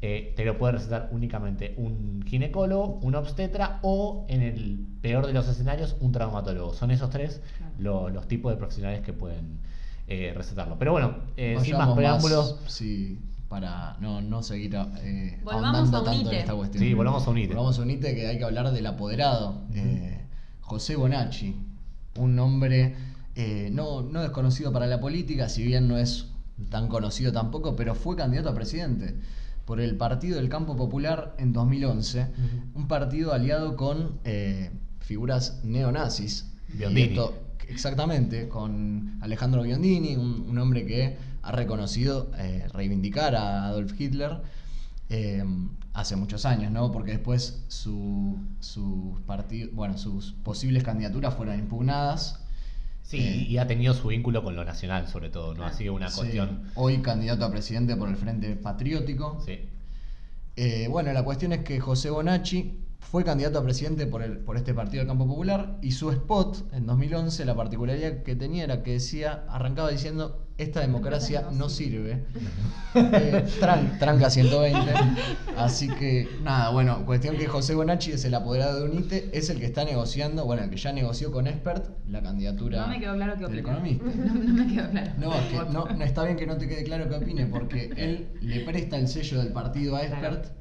eh, 0.00 0.32
te 0.36 0.44
lo 0.44 0.56
puede 0.58 0.74
recetar 0.74 1.08
únicamente 1.12 1.74
un 1.76 2.22
ginecólogo, 2.26 3.00
un 3.02 3.14
obstetra 3.16 3.80
o, 3.82 4.24
en 4.28 4.42
el 4.42 4.78
peor 5.02 5.26
de 5.26 5.32
los 5.32 5.48
escenarios, 5.48 5.96
un 6.00 6.12
traumatólogo. 6.12 6.72
Son 6.74 6.90
esos 6.92 7.10
tres 7.10 7.40
Claro. 7.58 7.72
lo- 7.78 8.08
los 8.10 8.28
tipos 8.28 8.52
de 8.52 8.56
profesionales 8.58 9.00
que 9.02 9.12
pueden 9.12 9.58
eh, 10.06 10.32
recetarlo. 10.34 10.78
Pero 10.78 10.92
bueno, 10.92 11.16
eh, 11.36 11.58
sin 11.62 11.76
más 11.76 11.90
preámbulos, 11.90 12.56
sí, 12.66 13.18
para 13.48 13.96
no, 14.00 14.22
no 14.22 14.42
seguir 14.42 14.74
eh, 15.02 15.38
Volvamos 15.42 15.66
ahondando 15.92 15.98
a 15.98 16.04
tanto 16.04 16.30
en 16.30 16.38
esta 16.38 16.54
cuestión. 16.54 16.82
Sí, 16.82 16.94
volvamos 16.94 17.26
a 17.26 17.30
UNITE. 17.30 17.48
Volvamos 17.54 17.78
a 17.78 17.82
UNITE, 17.82 18.14
que 18.14 18.26
hay 18.26 18.38
que 18.38 18.44
hablar 18.44 18.70
del 18.70 18.86
apoderado. 18.86 19.62
eh, 19.74 20.20
José 20.60 20.96
Bonacci, 20.96 21.56
un 22.16 22.36
nombre 22.36 22.94
eh, 23.34 23.68
no, 23.72 24.02
no 24.02 24.22
desconocido 24.22 24.72
para 24.72 24.86
la 24.86 24.98
política, 25.00 25.48
si 25.48 25.62
bien 25.62 25.88
no 25.88 25.98
es 25.98 26.28
tan 26.70 26.88
conocido 26.88 27.32
tampoco, 27.32 27.76
pero 27.76 27.94
fue 27.94 28.16
candidato 28.16 28.48
a 28.50 28.54
presidente 28.54 29.16
por 29.64 29.80
el 29.80 29.96
Partido 29.96 30.36
del 30.36 30.48
Campo 30.48 30.76
Popular 30.76 31.34
en 31.38 31.52
2011, 31.52 32.20
Ujú. 32.22 32.78
un 32.80 32.88
partido 32.88 33.32
aliado 33.32 33.76
con 33.76 34.18
eh, 34.24 34.70
figuras 35.00 35.60
neonazis. 35.64 36.46
Biondini. 36.72 37.08
Esto- 37.08 37.34
exactamente, 37.68 38.48
con 38.48 39.18
Alejandro 39.20 39.62
Biondini, 39.62 40.16
un, 40.16 40.46
un 40.48 40.58
hombre 40.58 40.86
que 40.86 41.16
ha 41.42 41.52
reconocido 41.52 42.30
eh, 42.38 42.66
reivindicar 42.72 43.34
a 43.34 43.66
Adolf 43.66 43.98
Hitler. 44.00 44.40
eh, 45.10 45.44
hace 45.94 46.14
muchos 46.16 46.44
años, 46.46 46.70
¿no? 46.70 46.92
Porque 46.92 47.12
después 47.12 47.64
su, 47.68 48.38
partidos, 49.26 49.74
bueno, 49.74 49.98
sus 49.98 50.32
posibles 50.32 50.82
candidaturas 50.84 51.34
fueron 51.34 51.58
impugnadas. 51.58 52.40
Sí, 53.08 53.18
Eh, 53.20 53.46
y 53.48 53.56
ha 53.56 53.66
tenido 53.66 53.94
su 53.94 54.08
vínculo 54.08 54.42
con 54.44 54.54
lo 54.54 54.64
nacional, 54.66 55.08
sobre 55.08 55.30
todo, 55.30 55.54
¿no? 55.54 55.62
Ha 55.64 55.68
Claro. 55.68 55.76
sido 55.78 55.94
una 55.94 56.10
Sí, 56.10 56.18
cuestión. 56.20 56.64
Hoy 56.74 56.98
candidato 56.98 57.42
a 57.46 57.50
presidente 57.50 57.96
por 57.96 58.10
el 58.10 58.16
Frente 58.16 58.54
Patriótico. 58.54 59.40
Sí. 59.46 59.60
Eh, 60.56 60.88
bueno, 60.90 61.10
la 61.14 61.22
cuestión 61.24 61.52
es 61.52 61.60
que 61.64 61.80
José 61.80 62.10
Bonacci 62.10 62.80
fue 63.00 63.24
candidato 63.24 63.58
a 63.60 63.62
presidente 63.64 64.06
por, 64.06 64.22
el, 64.22 64.38
por 64.38 64.58
este 64.58 64.74
partido 64.74 65.00
del 65.00 65.08
Campo 65.08 65.26
Popular 65.26 65.78
y 65.80 65.92
su 65.92 66.10
spot 66.10 66.70
en 66.74 66.84
2011, 66.84 67.46
la 67.46 67.54
particularidad 67.54 68.22
que 68.24 68.36
tenía 68.36 68.64
era 68.64 68.82
que 68.82 68.92
decía, 68.92 69.46
arrancaba 69.48 69.88
diciendo, 69.90 70.46
esta 70.58 70.80
democracia 70.80 71.48
no 71.52 71.68
sirve. 71.68 72.24
Eh, 72.94 73.44
tran- 73.60 73.98
tranca 73.98 74.30
120. 74.30 74.80
Así 75.56 75.88
que, 75.88 76.26
nada, 76.42 76.70
bueno, 76.70 77.04
cuestión 77.04 77.36
que 77.36 77.46
José 77.46 77.74
Bonacci 77.74 78.12
es 78.12 78.24
el 78.24 78.34
apoderado 78.34 78.80
de 78.82 78.90
UNITE, 78.90 79.28
es 79.34 79.50
el 79.50 79.60
que 79.60 79.66
está 79.66 79.84
negociando, 79.84 80.46
bueno, 80.46 80.62
el 80.64 80.70
que 80.70 80.78
ya 80.78 80.90
negoció 80.92 81.30
con 81.30 81.46
Expert 81.46 81.86
la 82.08 82.22
candidatura 82.22 82.80
No 82.80 82.88
me 82.88 82.98
quedó 82.98 83.14
claro 83.14 83.34
qué 83.38 83.46
del 83.46 83.58
economista. 83.58 84.04
No, 84.16 84.34
no 84.34 84.54
me 84.64 84.74
quedó 84.74 84.90
claro. 84.90 85.10
No, 85.18 85.34
es 85.34 85.44
que 85.46 85.56
no, 85.72 85.84
no 85.84 86.04
está 86.04 86.24
bien 86.24 86.36
que 86.38 86.46
no 86.46 86.56
te 86.56 86.66
quede 86.66 86.82
claro 86.82 87.08
qué 87.10 87.16
opine, 87.16 87.44
porque 87.46 87.90
él 87.94 88.28
le 88.40 88.60
presta 88.60 88.96
el 88.96 89.06
sello 89.06 89.38
del 89.38 89.52
partido 89.52 89.94
a 89.94 90.00
Claro. 90.00 90.14
Expert. 90.36 90.56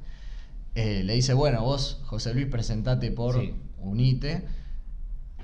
eh, 0.75 1.04
le 1.06 1.13
dice, 1.13 1.34
bueno, 1.34 1.62
vos, 1.63 2.01
José 2.06 2.34
Luis, 2.34 2.48
presentate 2.48 3.10
por 3.10 3.39
Sí. 3.39 3.54
UNITE. 3.80 4.44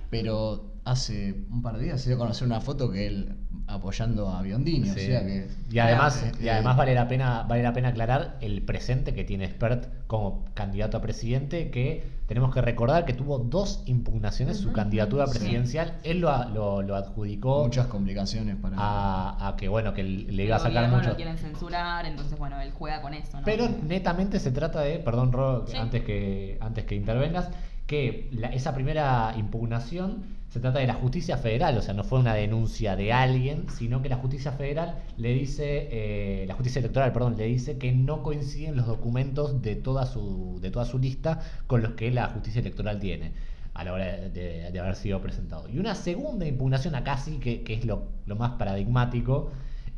Pero 0.10 0.73
hace 0.86 1.46
un 1.50 1.62
par 1.62 1.78
de 1.78 1.86
días 1.86 2.02
se 2.02 2.10
dio 2.10 2.18
a 2.18 2.20
conocer 2.20 2.46
una 2.48 2.60
foto 2.62 2.92
que 2.92 3.08
él 3.08 3.36
apoyando 3.68 4.30
a 4.30 4.42
Biondini. 4.42 4.90
O 4.90 4.94
sea 4.94 5.26
que. 5.26 5.48
y 5.72 5.80
además, 5.80 6.22
eh, 6.24 6.32
y 6.44 6.50
además 6.50 6.76
vale 6.76 6.94
la 6.94 7.08
pena, 7.08 7.44
vale 7.48 7.64
la 7.64 7.72
pena 7.74 7.90
aclarar 7.90 8.38
el 8.42 8.62
presente 8.64 9.14
que 9.14 9.24
tiene 9.24 9.48
Spert 9.50 9.88
como 10.08 10.46
candidato 10.54 10.98
a 10.98 11.02
presidente, 11.02 11.72
que 11.72 12.04
tenemos 12.28 12.54
que 12.54 12.62
recordar 12.62 13.06
que 13.06 13.14
tuvo 13.14 13.40
dos 13.40 13.84
impugnaciones 13.86 14.58
su 14.58 14.74
candidatura 14.74 15.28
Sí. 15.28 15.40
presidencial. 15.40 15.94
Él 16.04 16.20
lo, 16.20 16.30
a- 16.30 16.46
lo, 16.48 16.82
lo 16.82 16.96
adjudicó 16.96 17.64
Muchas 17.64 17.88
complicaciones 17.88 18.58
para. 18.58 18.76
a, 18.78 19.48
a 19.48 19.56
que 19.56 19.70
bueno, 19.70 19.94
que 19.94 20.04
le 20.04 20.44
iba 20.44 20.58
a 20.58 20.60
sacar 20.60 20.90
mucho. 20.90 21.10
lo 21.10 21.16
quieren 21.16 21.38
censurar, 21.38 22.06
entonces 22.06 22.38
bueno, 22.38 22.60
él 22.60 22.72
juega 22.72 23.02
con 23.02 23.14
eso, 23.14 23.38
¿no? 23.40 23.46
Pero 23.46 23.70
netamente 23.88 24.40
se 24.40 24.52
trata 24.52 24.82
de, 24.82 25.00
perdón 25.00 25.32
Ro, 25.32 25.66
Sí. 25.68 25.78
antes, 25.78 26.04
que, 26.04 26.58
antes 26.60 26.84
que 26.86 26.96
intervengas, 26.96 27.50
que 27.88 28.30
la- 28.34 28.50
esa 28.50 28.74
primera 28.74 29.34
impugnación 29.38 30.24
se 30.54 30.60
trata 30.60 30.78
de 30.78 30.86
la 30.86 30.94
justicia 30.94 31.36
federal, 31.38 31.76
o 31.80 31.82
sea, 31.82 31.96
no 31.96 32.04
fue 32.04 32.20
una 32.20 32.36
denuncia 32.36 32.96
de 32.96 33.12
alguien, 33.12 33.66
sino 33.76 34.04
que 34.04 34.10
la 34.10 34.18
justicia 34.18 34.52
federal 34.52 35.00
le 35.18 35.34
dice, 35.34 35.88
eh, 35.90 36.46
la 36.48 36.54
justicia 36.54 36.78
electoral, 36.78 37.12
perdón, 37.12 37.38
le 37.38 37.46
dice 37.46 37.80
que 37.80 37.92
no 37.92 38.22
coinciden 38.22 38.76
los 38.76 38.86
documentos 38.86 39.64
de 39.64 39.76
toda 39.76 40.06
su, 40.06 40.60
de 40.62 40.70
toda 40.70 40.86
su 40.86 41.00
lista 41.00 41.40
con 41.66 41.82
los 41.82 41.94
que 41.94 42.12
la 42.12 42.28
justicia 42.28 42.62
electoral 42.62 43.00
tiene 43.00 43.32
a 43.74 43.84
la 43.84 43.94
hora 43.94 44.06
de, 44.30 44.80
haber 44.80 44.96
sido 44.96 45.20
presentado. 45.22 45.68
Y 45.70 45.80
una 45.80 45.96
segunda 45.96 46.46
impugnación 46.46 46.94
acá 46.94 47.18
sí 47.18 47.40
que, 47.40 47.64
es 47.68 47.84
lo, 47.86 48.10
más 48.28 48.52
paradigmático, 48.52 49.50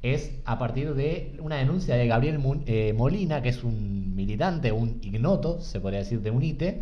es 0.04 0.40
a 0.46 0.58
partir 0.58 0.94
de 0.94 1.36
una 1.40 1.58
denuncia 1.58 1.98
de 1.98 2.08
Gabriel 2.08 2.40
eh, 2.66 2.94
Molina, 2.94 3.42
que 3.42 3.50
es 3.50 3.62
un 3.66 4.16
militante, 4.16 4.72
un 4.72 5.00
ignoto, 5.02 5.60
se 5.60 5.82
podría 5.82 6.00
decir, 6.00 6.22
de 6.22 6.32
UNITE, 6.32 6.82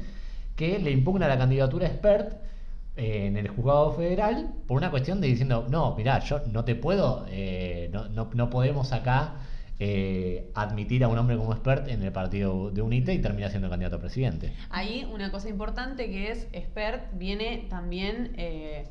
que 0.56 0.77
le 0.77 0.92
impugna 0.92 1.27
la 1.27 1.39
candidatura 1.39 1.88
expert 1.88 2.44
eh, 2.95 3.25
en 3.27 3.38
el 3.38 3.47
juzgado 3.47 3.91
federal 3.93 4.53
por 4.67 4.77
una 4.77 4.91
cuestión 4.91 5.19
de 5.21 5.27
diciendo, 5.27 5.65
no, 5.69 5.95
mirá, 5.95 6.19
yo 6.19 6.41
no 6.51 6.63
te 6.65 6.75
puedo, 6.75 7.25
eh, 7.29 7.89
no, 7.91 8.07
no, 8.09 8.29
no 8.33 8.50
podemos 8.50 8.91
acá 8.93 9.35
eh, 9.79 10.51
admitir 10.53 11.03
a 11.03 11.07
un 11.07 11.17
hombre 11.17 11.35
como 11.35 11.51
expert 11.53 11.88
en 11.89 12.03
el 12.03 12.12
partido 12.12 12.69
de 12.69 12.81
UNITE 12.81 13.13
y 13.15 13.19
termina 13.19 13.50
siendo 13.50 13.69
candidato 13.69 13.95
a 13.95 14.00
presidente. 14.00 14.53
Ahí 14.69 15.07
una 15.12 15.31
cosa 15.31 15.50
importante 15.50 16.09
que 16.12 16.31
es 16.31 16.47
Expert 16.53 17.17
viene 17.17 17.65
también 17.69 18.33
eh, 18.38 18.85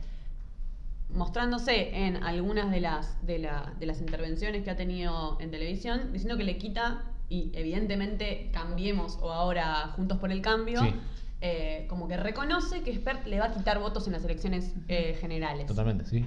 mostrándose 1.11 2.07
en 2.07 2.23
algunas 2.25 2.71
de 2.71 2.81
las, 2.81 3.25
de, 3.27 3.39
la- 3.39 3.73
de 3.79 3.87
las 3.87 4.01
intervenciones 4.01 4.63
que 4.65 4.71
ha 4.71 4.77
tenido 4.77 5.39
en 5.41 5.51
televisión, 5.51 6.13
diciendo 6.13 6.37
que 6.37 6.45
le 6.45 6.57
quita, 6.57 7.03
y 7.29 7.51
evidentemente 7.55 8.51
cambiemos 8.53 9.19
o 9.23 9.31
ahora 9.33 9.89
Juntos 9.97 10.19
por 10.19 10.33
el 10.33 10.41
Cambio, 10.43 10.81
Sí. 10.81 10.95
Eh, 11.43 11.87
como 11.89 12.07
que 12.07 12.17
reconoce 12.17 12.83
que 12.83 12.91
Expert 12.93 13.27
le 13.27 13.41
va 13.41 13.47
a 13.47 13.53
quitar 13.53 13.81
votos 13.81 14.07
en 14.07 14.13
las 14.13 14.25
elecciones 14.25 14.73
eh, 14.87 15.17
generales. 15.21 15.67
Totalmente, 15.67 16.07
sí. 16.07 16.25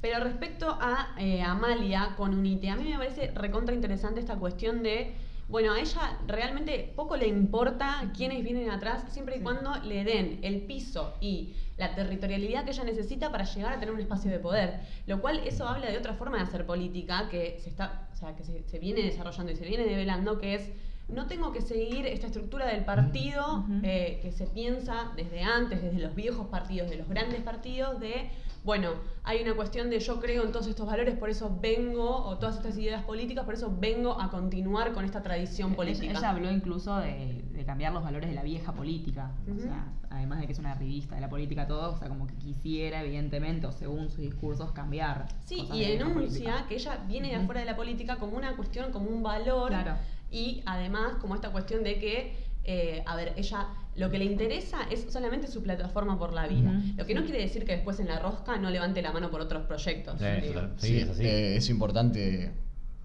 Pero 0.00 0.22
respecto 0.22 0.78
a 0.80 1.14
eh, 1.18 1.42
Amalia 1.42 2.14
con 2.16 2.32
UNITE, 2.32 2.70
a 2.70 2.76
mí 2.76 2.84
me 2.84 2.96
parece 2.96 3.32
recontra 3.34 3.74
interesante 3.74 4.20
esta 4.20 4.36
cuestión 4.36 4.84
de, 4.84 5.14
bueno, 5.48 5.72
a 5.72 5.80
ella 5.80 6.18
realmente 6.28 6.92
poco 6.94 7.16
le 7.16 7.26
importa 7.26 8.12
quiénes 8.16 8.44
vienen 8.44 8.70
atrás, 8.70 9.04
siempre 9.08 9.38
y 9.38 9.40
cuando 9.40 9.74
le 9.78 10.04
den 10.04 10.38
el 10.42 10.60
piso 10.60 11.14
y 11.20 11.54
la 11.76 11.94
territorialidad 11.94 12.64
que 12.64 12.70
ella 12.70 12.84
necesita 12.84 13.30
para 13.30 13.44
llegar 13.44 13.72
a 13.74 13.78
tener 13.78 13.94
un 13.94 14.00
espacio 14.00 14.30
de 14.30 14.38
poder. 14.38 14.80
Lo 15.06 15.20
cual 15.20 15.40
eso 15.46 15.68
habla 15.68 15.90
de 15.90 15.98
otra 15.98 16.14
forma 16.14 16.38
de 16.38 16.44
hacer 16.44 16.66
política 16.66 17.28
que 17.30 17.58
se 17.60 17.68
está, 17.68 18.08
o 18.12 18.16
sea, 18.16 18.34
que 18.34 18.44
se, 18.44 18.62
se 18.64 18.78
viene 18.78 19.02
desarrollando 19.02 19.52
y 19.52 19.56
se 19.56 19.64
viene 19.64 19.84
develando, 19.84 20.38
que 20.38 20.54
es 20.54 20.70
no 21.08 21.26
tengo 21.26 21.52
que 21.52 21.60
seguir 21.60 22.06
esta 22.06 22.26
estructura 22.26 22.66
del 22.66 22.84
partido 22.84 23.64
eh, 23.82 24.18
que 24.22 24.32
se 24.32 24.46
piensa 24.46 25.12
desde 25.14 25.42
antes, 25.42 25.80
desde 25.82 26.00
los 26.00 26.14
viejos 26.14 26.48
partidos, 26.48 26.90
de 26.90 26.96
los 26.96 27.08
grandes 27.08 27.42
partidos, 27.42 28.00
de, 28.00 28.28
bueno, 28.66 28.90
hay 29.22 29.42
una 29.42 29.54
cuestión 29.54 29.90
de 29.90 30.00
yo 30.00 30.20
creo 30.20 30.42
en 30.42 30.50
todos 30.50 30.66
estos 30.66 30.86
valores, 30.88 31.14
por 31.16 31.30
eso 31.30 31.56
vengo, 31.62 32.16
o 32.26 32.36
todas 32.36 32.56
estas 32.56 32.76
ideas 32.76 33.04
políticas, 33.04 33.44
por 33.44 33.54
eso 33.54 33.72
vengo 33.78 34.20
a 34.20 34.28
continuar 34.28 34.92
con 34.92 35.04
esta 35.04 35.22
tradición 35.22 35.68
Ella- 35.68 35.76
política. 35.76 36.18
Ella, 36.18 36.30
habló 36.30 36.50
incluso 36.50 36.96
de, 36.96 37.44
de 37.52 37.64
cambiar 37.64 37.92
los 37.92 38.02
valores 38.02 38.28
de 38.28 38.34
la 38.34 38.42
vieja 38.42 38.72
política. 38.72 39.30
O 39.56 39.60
sea, 39.60 39.92
además 40.10 40.40
de 40.40 40.46
que 40.46 40.52
es 40.52 40.58
una 40.58 40.74
revista 40.74 41.14
de 41.14 41.20
la 41.20 41.30
política 41.30 41.68
todo, 41.68 41.92
o 41.94 41.96
sea, 41.96 42.08
como 42.08 42.26
que 42.26 42.34
quisiera, 42.34 43.02
evidentemente, 43.04 43.68
o 43.68 43.72
según 43.72 44.10
sus 44.10 44.18
discursos, 44.22 44.72
cambiar. 44.72 45.28
Sí, 45.44 45.68
y 45.72 45.84
enuncia 45.84 46.66
que 46.68 46.74
ella 46.74 46.98
viene 47.06 47.28
de 47.28 47.36
afuera 47.36 47.60
de 47.60 47.66
la 47.66 47.76
política 47.76 48.16
como 48.16 48.36
una 48.36 48.56
cuestión, 48.56 48.90
como 48.90 49.08
un 49.08 49.22
valor. 49.22 49.68
Claro. 49.68 49.92
Y 50.28 50.64
además 50.66 51.18
como 51.20 51.36
esta 51.36 51.50
cuestión 51.52 51.84
de 51.84 52.00
que, 52.00 52.36
eh, 52.64 53.04
a 53.06 53.14
ver, 53.14 53.32
ella 53.36 53.68
lo 53.96 54.10
que 54.10 54.18
le 54.18 54.24
interesa 54.26 54.78
es 54.90 55.06
solamente 55.10 55.46
su 55.48 55.62
plataforma 55.62 56.18
por 56.18 56.32
la 56.32 56.46
vida. 56.46 56.80
Lo 56.96 57.06
que 57.06 57.14
no 57.14 57.24
quiere 57.24 57.40
decir 57.40 57.64
que 57.64 57.72
después 57.72 57.98
en 58.00 58.08
la 58.08 58.18
rosca 58.18 58.58
no 58.58 58.70
levante 58.70 59.00
la 59.02 59.12
mano 59.12 59.30
por 59.30 59.40
otros 59.40 59.64
proyectos. 59.66 60.18
Sí, 60.20 60.46
total. 60.48 60.72
Sí, 60.76 60.86
Sí, 60.88 60.96
es 60.98 61.08
así. 61.10 61.24
eh, 61.24 61.56
es 61.56 61.70
importante 61.70 62.52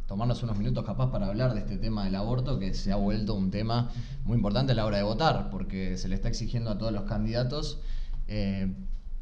tomarnos 0.08 0.43
unos 0.43 0.58
minutos 0.58 0.84
capaz 0.86 1.10
para 1.12 1.27
hablar 1.27 1.54
de 1.54 1.62
este 1.62 1.77
tema 1.77 2.04
del 2.04 2.15
aborto 2.15 2.60
que 2.60 2.73
se 2.73 2.91
ha 2.91 2.97
vuelto 2.97 3.34
un 3.34 3.49
tema 3.49 3.89
muy 4.25 4.36
importante 4.36 4.73
a 4.73 4.75
la 4.75 4.86
hora 4.86 4.97
de 4.97 5.04
votar 5.04 5.49
porque 5.49 5.97
se 5.97 6.10
le 6.10 6.15
está 6.15 6.27
exigiendo 6.27 6.69
a 6.69 6.77
todos 6.77 6.91
los 6.91 7.04
candidatos 7.04 7.80
eh, 8.27 8.73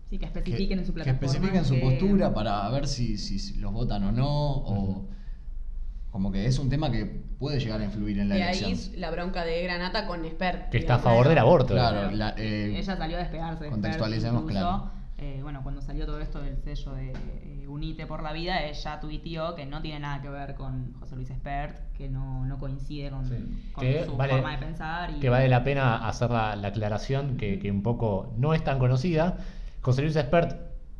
Sí, 0.10 0.17
que 0.17 0.25
especifiquen 0.25 0.79
en 0.79 0.86
su 0.88 0.91
que 0.95 1.03
plataforma. 1.03 1.27
especifiquen 1.27 1.65
su 1.65 1.75
que- 1.75 1.82
postura 1.82 2.34
para 2.34 2.67
ver 2.71 2.88
si, 2.88 3.19
si- 3.19 3.38
si 3.38 3.60
los 3.60 3.71
votan 3.71 4.03
o 4.05 4.12
no 4.12 4.27
o 4.53 5.08
como 6.11 6.31
que 6.31 6.45
es 6.45 6.57
un 6.59 6.69
tema 6.69 6.91
que 6.91 7.05
puede 7.05 7.59
llegar 7.59 7.79
a 7.81 7.85
influir 7.85 8.19
en 8.19 8.29
la 8.29 8.35
De 8.35 8.41
elección. 8.41 8.71
ahí 8.71 8.99
la 8.99 9.11
bronca 9.11 9.43
de 9.45 9.61
Granata 9.63 10.07
con 10.07 10.25
Expert. 10.25 10.69
Que 10.69 10.77
está 10.79 10.95
a 10.95 10.99
favor 10.99 11.27
del 11.27 11.37
aborto. 11.37 11.73
Claro, 11.73 12.11
la- 12.11 12.33
eh, 12.37 12.73
Ella 12.77 12.97
salió 12.97 13.17
a 13.17 13.19
despegarse 13.19 13.63
de 13.65 13.69
contextualicemos, 13.69 14.45
claro. 14.45 14.91
eh, 15.17 15.39
bueno, 15.43 15.61
cuando 15.63 15.81
salió 15.81 16.05
todo 16.05 16.19
esto 16.19 16.41
del 16.41 16.57
sello 16.57 16.93
de 16.93 17.11
eh, 17.11 17.65
Unite 17.67 18.07
por 18.07 18.23
la 18.23 18.33
Vida, 18.33 18.63
ella 18.63 18.99
tuiteó 18.99 19.53
que 19.53 19.65
no 19.67 19.81
tiene 19.83 19.99
nada 19.99 20.21
que 20.21 20.29
ver 20.29 20.55
con 20.55 20.93
José 20.99 21.15
Luis 21.15 21.29
Espert, 21.29 21.77
que 21.93 22.09
no, 22.09 22.43
no 22.45 22.57
coincide 22.57 23.11
con, 23.11 23.25
Sí. 23.29 23.69
con 23.73 23.83
Que 23.83 24.05
su 24.05 24.17
vale- 24.17 24.33
forma 24.33 24.51
de 24.53 24.57
pensar. 24.57 25.11
Y, 25.11 25.19
que 25.19 25.29
vale 25.29 25.47
la 25.47 25.63
pena 25.63 26.07
hacer 26.07 26.31
la, 26.31 26.55
la 26.55 26.69
aclaración 26.69 27.37
que, 27.37 27.59
que 27.59 27.69
un 27.69 27.83
poco 27.83 28.33
no 28.37 28.55
es 28.55 28.63
tan 28.63 28.79
conocida. 28.79 29.37
José 29.81 30.01
Luis 30.01 30.15
Espert, 30.15 30.57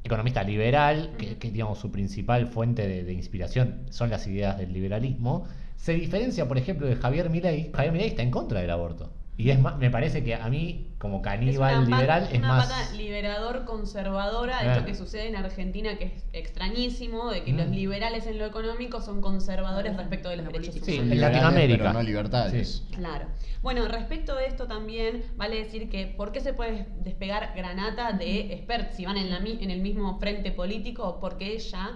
economista 0.09 0.43
liberal, 0.43 1.11
que, 1.17 1.51
digamos 1.51 1.79
su 1.79 1.91
principal 1.91 2.47
fuente 2.47 2.87
de, 2.87 3.03
de 3.03 3.13
inspiración 3.13 3.85
son 3.89 4.09
las 4.09 4.27
ideas 4.27 4.57
del 4.57 4.73
liberalismo, 4.73 5.45
se 5.77 5.93
diferencia, 5.93 6.47
por 6.47 6.57
ejemplo, 6.57 6.87
de 6.87 6.95
Javier 6.95 7.29
Milei. 7.29 7.71
Javier 7.73 7.93
Milei 7.93 8.09
está 8.09 8.23
en 8.23 8.31
contra 8.31 8.59
del 8.59 8.71
aborto. 8.71 9.13
Y 9.39 9.52
es 9.52 9.60
más, 9.62 9.78
me 9.78 9.89
parece 9.89 10.21
que 10.21 10.36
a 10.36 10.49
mí, 10.49 10.89
como 10.97 11.17
Es 11.19 11.23
caníbal 11.23 11.78
una, 11.86 11.97
liberal, 11.97 12.21
pata, 12.23 12.34
es 12.34 12.39
una 12.39 12.47
más... 12.49 12.67
pata 12.67 12.91
liberador 12.93 13.63
conservadora, 13.63 14.62
de 14.62 14.71
esto 14.73 14.84
que 14.86 14.93
sucede 14.93 15.28
en 15.30 15.38
Argentina, 15.38 15.97
que 15.97 16.04
es 16.08 16.12
extrañísimo, 16.34 17.32
de 17.32 17.43
que 17.45 17.54
Mm. 17.54 17.58
los 17.58 17.67
liberales 17.69 18.28
en 18.28 18.38
lo 18.38 18.45
económico 18.45 18.99
son 18.99 19.21
conservadores 19.21 19.95
respecto 19.95 20.28
de 20.28 20.36
los 20.36 20.45
La 20.47 20.52
derechos 20.52 20.75
política. 20.75 20.86
Sí, 20.91 20.97
humanos. 20.97 21.12
en 21.13 21.15
liberales, 21.15 21.41
Latinoamérica. 21.41 21.84
pero 21.86 21.93
no 21.93 22.04
libertades. 22.04 22.84
Sí. 22.89 22.93
Claro. 22.95 23.28
Bueno, 23.62 23.88
respecto 23.88 24.36
de 24.36 24.47
esto 24.47 24.67
también, 24.67 25.23
vale 25.38 25.56
decir 25.63 25.89
que 25.89 26.08
¿por 26.08 26.34
qué 26.34 26.41
se 26.41 26.52
puede 26.52 26.88
despegar 27.02 27.54
Granata 27.56 28.12
de 28.12 28.52
Expert 28.54 28.91
si 28.91 29.06
van 29.06 29.15
en, 29.15 29.30
la, 29.30 29.39
mi- 29.39 29.58
en 29.62 29.71
el 29.71 29.80
mismo 29.82 30.19
frente 30.19 30.52
político? 30.52 31.17
Porque 31.21 31.54
ella, 31.54 31.91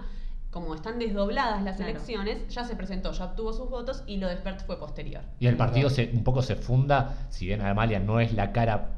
como 0.54 0.72
están 0.76 1.00
desdobladas 1.00 1.64
las 1.64 1.76
Claro. 1.76 1.90
elecciones, 1.90 2.48
ya 2.48 2.62
se 2.64 2.76
presentó, 2.76 3.10
ya 3.10 3.24
obtuvo 3.24 3.52
sus 3.52 3.68
votos 3.68 4.04
y 4.06 4.18
lo 4.18 4.28
de 4.28 4.34
Expert 4.34 4.64
fue 4.64 4.78
posterior. 4.78 5.22
Y 5.40 5.48
el 5.48 5.56
partido 5.56 5.90
se, 5.90 6.10
un 6.14 6.22
poco 6.22 6.42
se 6.42 6.54
funda, 6.54 7.26
si 7.28 7.46
bien 7.46 7.60
Amalia 7.60 7.98
no 7.98 8.20
es 8.20 8.32
la 8.32 8.52
cara, 8.52 8.90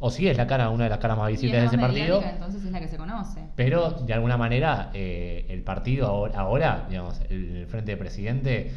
o 0.00 0.10
sí 0.10 0.26
es 0.28 0.36
la 0.36 0.48
cara, 0.48 0.70
una 0.70 0.84
de 0.84 0.90
las 0.90 0.98
caras 0.98 1.16
más 1.16 1.28
visibles 1.30 1.60
de 1.60 1.66
ese 1.68 1.78
partido, 1.78 2.20
entonces 2.20 2.64
es 2.64 2.72
la 2.72 2.80
que 2.80 2.88
se 2.88 2.96
conoce. 2.96 3.40
pero 3.54 3.92
de 3.92 4.12
alguna 4.12 4.36
manera 4.36 4.90
eh, 4.92 5.46
el 5.48 5.62
partido 5.62 6.08
ahora, 6.08 6.40
ahora, 6.40 6.86
digamos, 6.90 7.20
el, 7.30 7.58
el 7.58 7.66
frente 7.68 7.92
de 7.92 7.96
presidente 7.96 8.72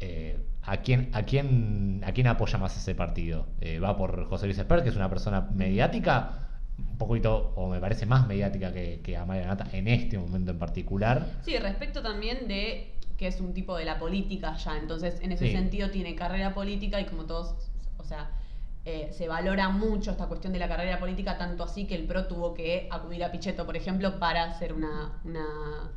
eh, 0.00 0.38
¿a, 0.62 0.78
quién, 0.78 1.10
a, 1.12 1.24
quién, 1.24 2.02
¿a 2.06 2.12
quién 2.12 2.26
apoya 2.26 2.56
más 2.58 2.74
ese 2.74 2.94
partido? 2.94 3.46
Eh, 3.60 3.78
¿Va 3.80 3.98
por 3.98 4.24
José 4.24 4.46
Luis 4.46 4.58
Esper, 4.58 4.82
que 4.82 4.88
es 4.88 4.96
una 4.96 5.10
persona 5.10 5.46
mediática? 5.54 6.30
Un 6.78 6.98
poquito, 6.98 7.52
o 7.56 7.68
me 7.68 7.80
parece 7.80 8.06
más 8.06 8.26
mediática 8.26 8.72
que, 8.72 9.00
que 9.02 9.16
Amalia 9.16 9.46
Nata 9.46 9.66
en 9.72 9.88
este 9.88 10.18
momento 10.18 10.50
en 10.52 10.58
particular. 10.58 11.26
Sí, 11.44 11.56
respecto 11.58 12.02
también 12.02 12.48
de 12.48 12.92
que 13.16 13.26
es 13.28 13.40
un 13.40 13.52
tipo 13.54 13.76
de 13.76 13.84
la 13.84 13.98
política 13.98 14.56
ya, 14.56 14.76
entonces 14.78 15.20
en 15.20 15.32
ese 15.32 15.46
Sí. 15.46 15.52
sentido 15.52 15.90
tiene 15.90 16.14
carrera 16.14 16.54
política 16.54 17.00
y 17.00 17.04
como 17.06 17.24
todos, 17.24 17.54
o 17.98 18.04
sea, 18.04 18.30
eh, 18.84 19.10
se 19.12 19.28
valora 19.28 19.68
mucho 19.68 20.10
esta 20.10 20.26
cuestión 20.26 20.52
de 20.52 20.58
la 20.58 20.66
carrera 20.68 20.98
política, 20.98 21.38
tanto 21.38 21.62
así 21.62 21.86
que 21.86 21.94
el 21.94 22.04
PRO 22.04 22.26
tuvo 22.26 22.52
que 22.54 22.88
acudir 22.90 23.22
a 23.22 23.30
Pichetto, 23.30 23.64
por 23.64 23.76
ejemplo, 23.76 24.18
para 24.18 24.44
hacer 24.44 24.72
una... 24.72 25.20
una 25.24 25.44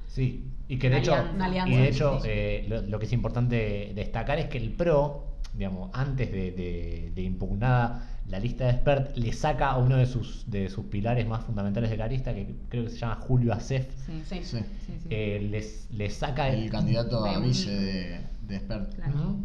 Sí, 0.07 0.45
y 0.67 0.77
que 0.77 0.89
de 0.91 0.97
hecho, 0.99 1.15
alianza. 1.15 1.73
Y 1.73 1.77
de 1.77 1.87
hecho 1.87 2.19
eh, 2.25 2.65
lo, 2.67 2.81
lo 2.83 2.99
que 2.99 3.05
es 3.05 3.13
importante 3.13 3.91
destacar 3.95 4.37
es 4.37 4.45
que 4.47 4.59
el 4.59 4.71
PRO, 4.71 5.23
digamos, 5.53 5.89
antes 5.93 6.31
de, 6.31 6.51
de- 6.51 7.11
de 7.15 7.21
impugnada 7.23 8.14
la 8.27 8.39
lista 8.39 8.65
de 8.65 8.71
expert, 8.71 9.15
le 9.17 9.31
saca 9.33 9.69
a 9.71 9.77
uno 9.77 9.97
de 9.97 10.05
sus, 10.07 10.49
de 10.49 10.69
sus 10.69 10.85
pilares 10.85 11.27
más 11.27 11.43
fundamentales 11.43 11.89
de 11.91 11.97
la 11.97 12.07
lista, 12.07 12.33
que 12.33 12.55
creo 12.69 12.85
que 12.85 12.89
se 12.89 12.97
llama 12.97 13.15
Julio 13.17 13.53
Acef, 13.53 13.87
Sí, 14.05 14.21
Sí. 14.27 14.39
Sí. 14.43 14.57
sí, 14.85 14.93
sí. 15.03 15.07
eh, 15.09 15.47
les, 15.51 15.87
les 15.91 16.13
saca 16.15 16.49
El 16.49 16.69
candidato 16.71 17.23
a 17.25 17.39
vice 17.39 17.69
de, 17.69 18.19
de 18.47 18.55
Expert, 18.55 18.95
Claro. 18.95 19.35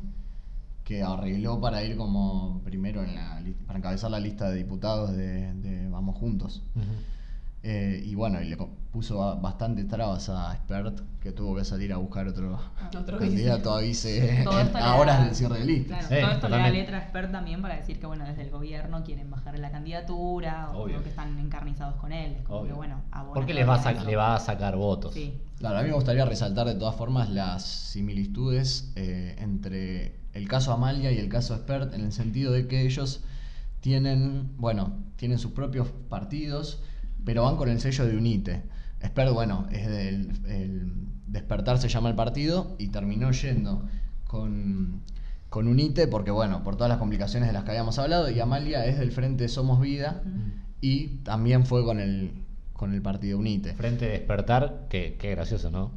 Que 0.84 1.02
arregló 1.02 1.60
para 1.60 1.84
ir 1.84 1.96
como 1.96 2.60
primero 2.64 3.04
en 3.04 3.14
la 3.14 3.40
para 3.66 3.78
encabezar 3.78 4.10
la 4.10 4.18
lista 4.18 4.50
de 4.50 4.56
diputados 4.56 5.16
de, 5.16 5.52
de 5.54 5.88
Vamos 5.88 6.16
Juntos. 6.16 6.62
Eh, 7.62 8.02
y 8.04 8.14
bueno, 8.14 8.40
y 8.42 8.48
le 8.48 8.56
puso 8.92 9.18
ba- 9.18 9.34
bastante 9.36 9.84
trabas 9.84 10.28
a 10.30 10.52
Expert, 10.54 11.00
que 11.20 11.30
tuvo 11.32 11.54
que 11.54 11.64
salir 11.64 11.92
a 11.92 11.98
buscar 11.98 12.26
otro, 12.26 12.58
Otro 12.98 13.18
candidato 13.18 13.72
a 13.72 13.80
vice 13.82 14.44
a 14.74 14.96
horas 14.96 15.24
del 15.26 15.34
cierre 15.34 15.58
de 15.60 15.64
lista. 15.64 15.98
Claro, 15.98 16.08
Sí, 16.08 16.14
todo 16.14 16.16
esto 16.16 16.24
le 16.26 16.32
da 16.32 16.40
totalmente. 16.40 16.78
letra 16.80 16.98
a 16.98 17.02
expert 17.02 17.30
también 17.30 17.62
para 17.62 17.76
decir 17.76 18.00
que 18.00 18.06
bueno, 18.06 18.24
desde 18.24 18.42
el 18.42 18.50
gobierno 18.50 19.04
quieren 19.04 19.30
bajar 19.30 19.56
la 19.58 19.70
candidatura 19.70 20.70
o 20.74 20.86
que 20.86 21.08
están 21.08 21.38
encarnizados 21.38 21.94
con 21.96 22.10
él. 22.12 22.32
Es 22.40 22.42
como 22.46 22.64
que 22.66 22.72
bueno, 22.72 23.00
Porque 23.32 23.54
les 23.54 23.68
va, 23.68 23.76
a 23.76 23.92
le 24.04 24.16
va 24.16 24.34
a 24.34 24.40
sacar 24.40 24.76
votos. 24.76 25.14
Sí. 25.14 25.34
Claro, 25.58 25.78
a 25.78 25.82
mí 25.82 25.88
me 25.88 25.94
gustaría 25.94 26.24
resaltar 26.24 26.66
de 26.66 26.74
todas 26.74 26.96
formas 26.96 27.28
las 27.30 27.62
similitudes 27.64 28.92
eh, 28.96 29.36
entre 29.38 30.16
el 30.32 30.48
caso 30.48 30.72
Amalia 30.72 31.12
y 31.12 31.18
el 31.18 31.28
caso 31.28 31.54
Expert 31.54 31.92
en 31.94 32.00
el 32.00 32.12
sentido 32.12 32.50
de 32.50 32.66
que 32.66 32.80
ellos 32.86 33.22
tienen, 33.80 34.50
bueno, 34.58 34.94
tienen 35.16 35.38
sus 35.38 35.52
propios 35.52 35.88
partidos, 36.08 36.82
pero 37.24 37.44
van 37.44 37.56
con 37.56 37.68
el 37.68 37.80
sello 37.80 38.06
de 38.06 38.16
UNITE. 38.16 38.62
Expert, 39.00 39.32
bueno, 39.32 39.66
es 39.70 39.86
del 39.88 40.30
el 40.46 40.92
Despertar 41.26 41.78
se 41.78 41.88
llama 41.88 42.08
el 42.08 42.16
partido 42.16 42.74
y 42.78 42.88
terminó 42.88 43.30
yendo 43.30 43.84
con, 44.26 45.00
con 45.48 45.68
UNITE 45.68 46.06
porque, 46.08 46.30
bueno, 46.32 46.62
por 46.64 46.74
todas 46.76 46.88
las 46.88 46.98
complicaciones 46.98 47.48
de 47.48 47.52
las 47.52 47.62
que 47.64 47.70
habíamos 47.70 47.98
hablado, 47.98 48.28
y 48.30 48.40
Amalia 48.40 48.84
es 48.86 48.98
del 48.98 49.12
Frente 49.12 49.48
Somos 49.48 49.80
Vida 49.80 50.22
y 50.80 51.18
también 51.22 51.66
fue 51.66 51.84
con 51.84 52.00
el, 52.00 52.32
con 52.72 52.92
el 52.94 53.00
partido 53.00 53.38
UNITE. 53.38 53.74
Frente 53.74 54.06
de 54.06 54.12
despertar, 54.12 54.86
que, 54.90 55.16
qué 55.20 55.30
gracioso, 55.30 55.70
¿no? 55.70 55.92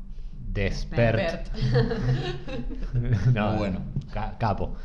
Despert. 0.53 1.47
No, 3.33 3.49
Muy 3.49 3.57
bueno. 3.57 3.79
ca- 4.13 4.37
capo. 4.37 4.75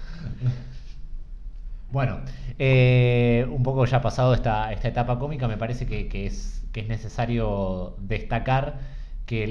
Bueno, 1.90 2.20
eh, 2.58 3.46
un 3.50 3.62
poco 3.62 3.86
ya 3.86 4.02
pasado 4.02 4.34
esta, 4.34 4.72
esta 4.72 4.88
etapa 4.88 5.18
cómica, 5.18 5.48
me 5.48 5.56
parece 5.56 5.86
que, 5.86 6.26
es, 6.26 6.66
que 6.72 6.80
es 6.80 6.88
necesario 6.88 7.96
destacar 8.00 8.80
que 9.24 9.44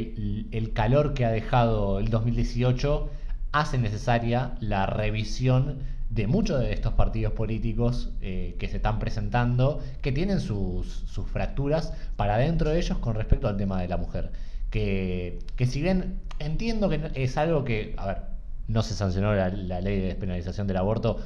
el, 0.51 0.71
calor 0.73 1.13
que 1.13 1.25
ha 1.25 1.31
dejado 1.31 1.99
el 1.99 2.09
2018 2.09 3.09
hace 3.51 3.77
necesaria 3.79 4.55
la 4.59 4.85
revisión 4.85 5.79
de 6.11 6.27
muchos 6.27 6.59
de 6.59 6.73
estos 6.73 6.93
partidos 6.93 7.33
políticos 7.33 8.11
eh, 8.21 8.55
que 8.59 8.67
se 8.67 8.77
están 8.77 8.99
presentando, 8.99 9.79
que 10.01 10.11
tienen 10.11 10.39
sus, 10.39 10.87
sus 10.87 11.27
fracturas 11.27 11.93
para 12.15 12.37
dentro 12.37 12.69
de 12.69 12.77
ellos 12.77 12.99
con 12.99 13.15
respecto 13.15 13.47
al 13.47 13.57
tema 13.57 13.81
de 13.81 13.87
la 13.87 13.97
mujer. 13.97 14.31
Que, 14.69 15.39
que 15.55 15.65
si 15.65 15.81
bien 15.81 16.19
entiendo 16.39 16.87
que 16.89 17.11
es 17.15 17.37
algo 17.37 17.63
que, 17.63 17.95
a 17.97 18.05
ver, 18.05 18.17
no 18.67 18.83
se 18.83 18.93
sancionó 18.93 19.33
la, 19.33 19.49
la 19.49 19.81
ley 19.81 19.99
de 19.99 20.07
despenalización 20.07 20.67
del 20.67 20.77
aborto 20.77 21.19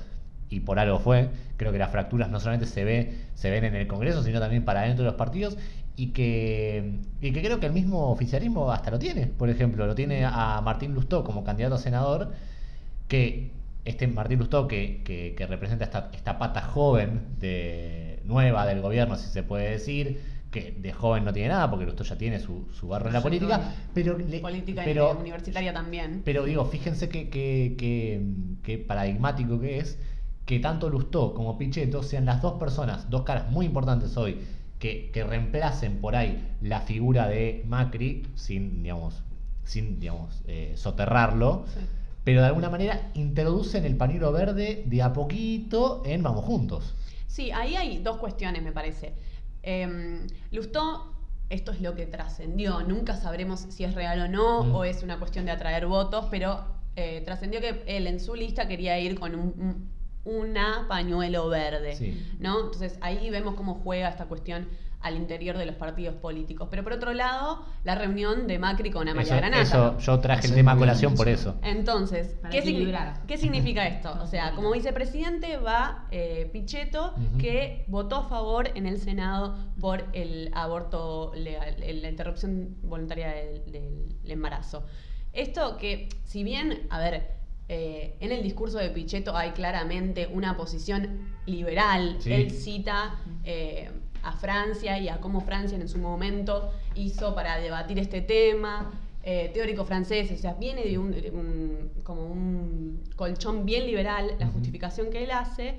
y 0.52 0.60
por 0.60 0.78
algo 0.80 1.00
fue, 1.00 1.30
creo 1.58 1.72
que 1.72 1.80
las 1.80 1.90
fracturas 1.92 2.30
no 2.30 2.40
solamente 2.40 2.68
se, 2.68 2.84
ve, 2.84 3.16
se 3.36 3.50
ven 3.50 3.64
en 3.64 3.74
el 3.76 3.88
Congreso, 3.88 4.22
sino 4.22 4.40
también 4.40 4.64
para 4.66 4.82
dentro 4.82 5.04
de 5.04 5.10
los 5.12 5.18
partidos 5.18 5.58
y 5.96 6.08
que, 6.08 7.00
y 7.22 7.32
que 7.32 7.42
creo 7.42 7.60
que 7.60 7.68
el 7.68 7.74
mismo 7.74 8.12
oficialismo 8.12 8.70
hasta 8.72 8.92
lo 8.92 9.00
tiene. 9.00 9.28
Por 9.28 9.50
ejemplo, 9.50 9.88
lo 9.88 9.96
tiene 9.96 10.26
a 10.26 10.60
Martín 10.62 10.94
Lustó 10.94 11.24
como 11.24 11.44
candidato 11.46 11.76
a 11.76 11.78
senador, 11.80 12.34
que 13.08 13.52
este 13.86 14.08
Martín 14.08 14.40
Lustó 14.40 14.68
que, 14.68 15.02
que- 15.06 15.34
que 15.38 15.48
representa 15.48 15.86
esta, 15.86 16.10
esta 16.14 16.38
pata 16.38 16.62
joven 16.62 17.22
de, 17.40 18.20
nueva 18.26 18.66
del 18.68 18.82
gobierno, 18.82 19.16
si 19.16 19.30
se 19.30 19.44
puede 19.44 19.72
decir, 19.72 20.20
que 20.52 20.76
de 20.78 20.92
joven 20.92 21.24
no 21.24 21.32
tiene 21.32 21.48
nada, 21.50 21.70
porque 21.70 21.86
Lustó 21.86 22.04
ya 22.04 22.18
tiene 22.18 22.40
su, 22.40 22.68
su 22.74 22.90
barro 22.90 23.08
en 23.08 23.14
la 23.14 23.22
política, 23.22 23.74
pero, 23.94 24.18
le- 24.18 24.40
Política 24.40 24.82
pero, 24.84 25.12
universitaria 25.18 25.74
también. 25.74 26.22
pero 26.26 26.44
digo, 26.44 26.66
fíjense 26.66 27.08
que, 27.08 27.30
que- 27.30 27.78
que 28.64 28.78
paradigmático 28.78 29.60
que 29.62 29.80
es 29.80 29.98
que 30.52 30.60
tanto 30.60 30.90
Lustó 30.90 31.34
como 31.34 31.58
Pichetto 31.58 32.04
sean 32.04 32.26
las 32.26 32.42
dos 32.42 32.60
personas, 32.60 33.10
dos 33.10 33.22
caras 33.22 33.50
muy 33.52 33.66
importantes 33.66 34.18
hoy, 34.18 34.42
que, 34.80 35.10
que 35.14 35.24
reemplacen 35.24 36.02
por 36.02 36.14
ahí 36.18 36.46
la 36.62 36.82
figura 36.82 37.30
de 37.30 37.64
Macri 37.70 38.28
sin, 38.36 38.84
digamos, 38.84 39.24
sin, 39.64 40.02
digamos, 40.02 40.42
eh, 40.48 40.74
soterrarlo, 40.76 41.64
Sí. 41.74 41.80
pero 42.26 42.42
de 42.42 42.48
alguna 42.48 42.70
manera 42.70 43.12
introducen 43.14 43.86
el 43.86 43.96
pañuelo 43.96 44.34
verde 44.34 44.84
de 44.88 45.02
a 45.02 45.14
poquito 45.14 46.04
en 46.06 46.22
Vamos 46.22 46.44
Juntos. 46.44 46.96
Sí, 47.28 47.52
ahí 47.52 47.78
hay 47.78 48.00
dos 48.00 48.18
cuestiones, 48.18 48.62
me 48.62 48.74
parece. 48.74 49.14
Eh, 49.64 50.28
Lustó, 50.52 51.14
esto 51.50 51.72
es 51.72 51.80
lo 51.80 51.96
que 51.96 52.08
trascendió. 52.08 52.82
Nunca 52.82 53.16
sabremos 53.16 53.62
si 53.70 53.86
es 53.86 53.96
real 53.96 54.20
o 54.20 54.28
no, 54.28 54.64
Mm. 54.66 54.76
o 54.76 54.84
es 54.84 55.02
una 55.02 55.18
cuestión 55.18 55.46
de 55.46 55.52
atraer 55.52 55.86
votos, 55.88 56.26
pero 56.30 56.66
eh, 56.98 57.22
trascendió 57.24 57.62
que 57.62 57.84
él 57.88 58.06
en 58.06 58.20
su 58.20 58.36
lista 58.36 58.68
quería 58.68 59.00
ir 59.00 59.18
con 59.18 59.34
un, 59.34 59.54
un- 59.58 60.01
una 60.24 60.86
pañuelo 60.88 61.48
verde. 61.50 61.96
Sí. 61.96 62.36
¿no? 62.40 62.60
Entonces 62.66 62.98
ahí 63.02 63.30
vemos 63.30 63.56
cómo 63.56 63.76
juega 63.76 64.10
esta 64.10 64.26
cuestión 64.26 64.68
al 65.02 65.16
interior 65.16 65.58
de 65.58 65.66
los 65.66 65.74
partidos 65.74 66.14
políticos. 66.14 66.68
Pero 66.70 66.84
por 66.84 66.94
otro 66.94 67.12
lado, 67.16 67.66
la 67.84 67.96
reunión 67.96 68.46
de 68.46 68.60
Macri 68.60 68.92
con 68.92 69.10
Amalia 69.10 69.24
Eso, 69.32 69.36
Granata. 69.36 69.62
eso, 69.64 69.98
yo 69.98 70.20
traje 70.20 70.46
el 70.46 70.54
tema 70.54 70.78
colación 70.78 71.16
por 71.16 71.28
eso. 71.28 71.56
Entonces, 71.64 72.36
¿qué, 72.52 72.60
signi- 72.60 72.70
equilibrar. 72.76 73.26
qué 73.26 73.36
significa 73.40 73.88
esto? 73.88 74.16
O 74.22 74.28
sea, 74.28 74.52
como 74.54 74.72
vicepresidente 74.72 75.58
va 75.58 76.06
eh, 76.12 76.52
Pichetto, 76.54 77.16
que 77.40 77.84
votó 77.88 78.18
a 78.18 78.30
favor 78.30 78.70
en 78.76 78.86
el 78.86 79.00
Senado 79.00 79.56
por 79.80 80.06
el 80.14 80.52
aborto 80.54 81.32
legal, 81.34 81.78
la 81.80 82.10
interrupción 82.10 82.78
voluntaria 82.84 83.30
del, 83.30 83.72
del 83.72 84.32
embarazo. 84.32 84.86
Esto 85.34 85.78
que, 85.78 86.10
si 86.26 86.44
bien, 86.44 86.86
a 86.92 87.00
ver, 87.00 87.41
eh, 87.74 88.16
en 88.20 88.34
el 88.34 88.44
discurso 88.44 88.78
de 88.80 88.90
Pichetto 88.90 89.36
hay 89.38 89.52
claramente 89.52 90.28
una 90.28 90.58
posición 90.58 91.20
liberal, 91.46 92.18
Sí. 92.20 92.34
él 92.34 92.52
cita 92.52 93.16
eh, 93.46 93.90
a 94.24 94.34
Francia 94.34 95.00
y 95.00 95.08
a 95.08 95.18
cómo 95.22 95.40
Francia 95.40 95.78
en 95.78 95.88
su 95.88 95.98
momento 95.98 96.72
hizo 96.96 97.34
para 97.34 97.58
debatir 97.58 97.98
este 97.98 98.22
tema, 98.22 98.92
eh, 99.24 99.50
teórico 99.54 99.86
francés, 99.86 100.30
o 100.32 100.38
sea, 100.38 100.54
viene 100.56 100.84
de 100.84 100.98
un, 100.98 101.12
de 101.12 101.32
un- 101.32 101.92
como 102.04 102.26
un 102.26 103.02
colchón 103.16 103.66
bien 103.66 103.86
liberal 103.86 104.32
la 104.38 104.48
justificación 104.48 105.10
que 105.10 105.24
él 105.24 105.32
hace, 105.32 105.76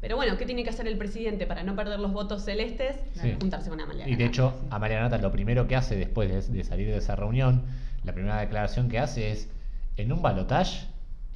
pero 0.00 0.16
bueno, 0.16 0.36
¿qué 0.36 0.46
tiene 0.46 0.64
que 0.64 0.70
hacer 0.70 0.88
el 0.88 0.98
presidente 0.98 1.46
para 1.46 1.62
no 1.62 1.76
perder 1.76 2.00
los 2.00 2.12
votos 2.12 2.44
celestes? 2.44 2.96
Sí. 3.22 3.34
Juntarse 3.40 3.70
con 3.70 3.80
Amalia. 3.80 4.08
Y 4.08 4.16
de 4.16 4.24
hecho, 4.24 4.52
Amalia 4.70 4.96
Granata 4.98 5.18
lo 5.18 5.30
primero 5.30 5.68
que 5.68 5.76
hace 5.76 5.94
después 5.96 6.28
de, 6.28 6.54
de 6.54 6.64
salir 6.64 6.88
de 6.88 6.96
esa 6.98 7.14
reunión, 7.16 7.62
la 8.02 8.12
primera 8.12 8.40
declaración 8.40 8.88
que 8.88 8.98
hace 8.98 9.30
es, 9.30 9.48
en 9.96 10.12
un 10.12 10.20
balotaje, 10.22 10.86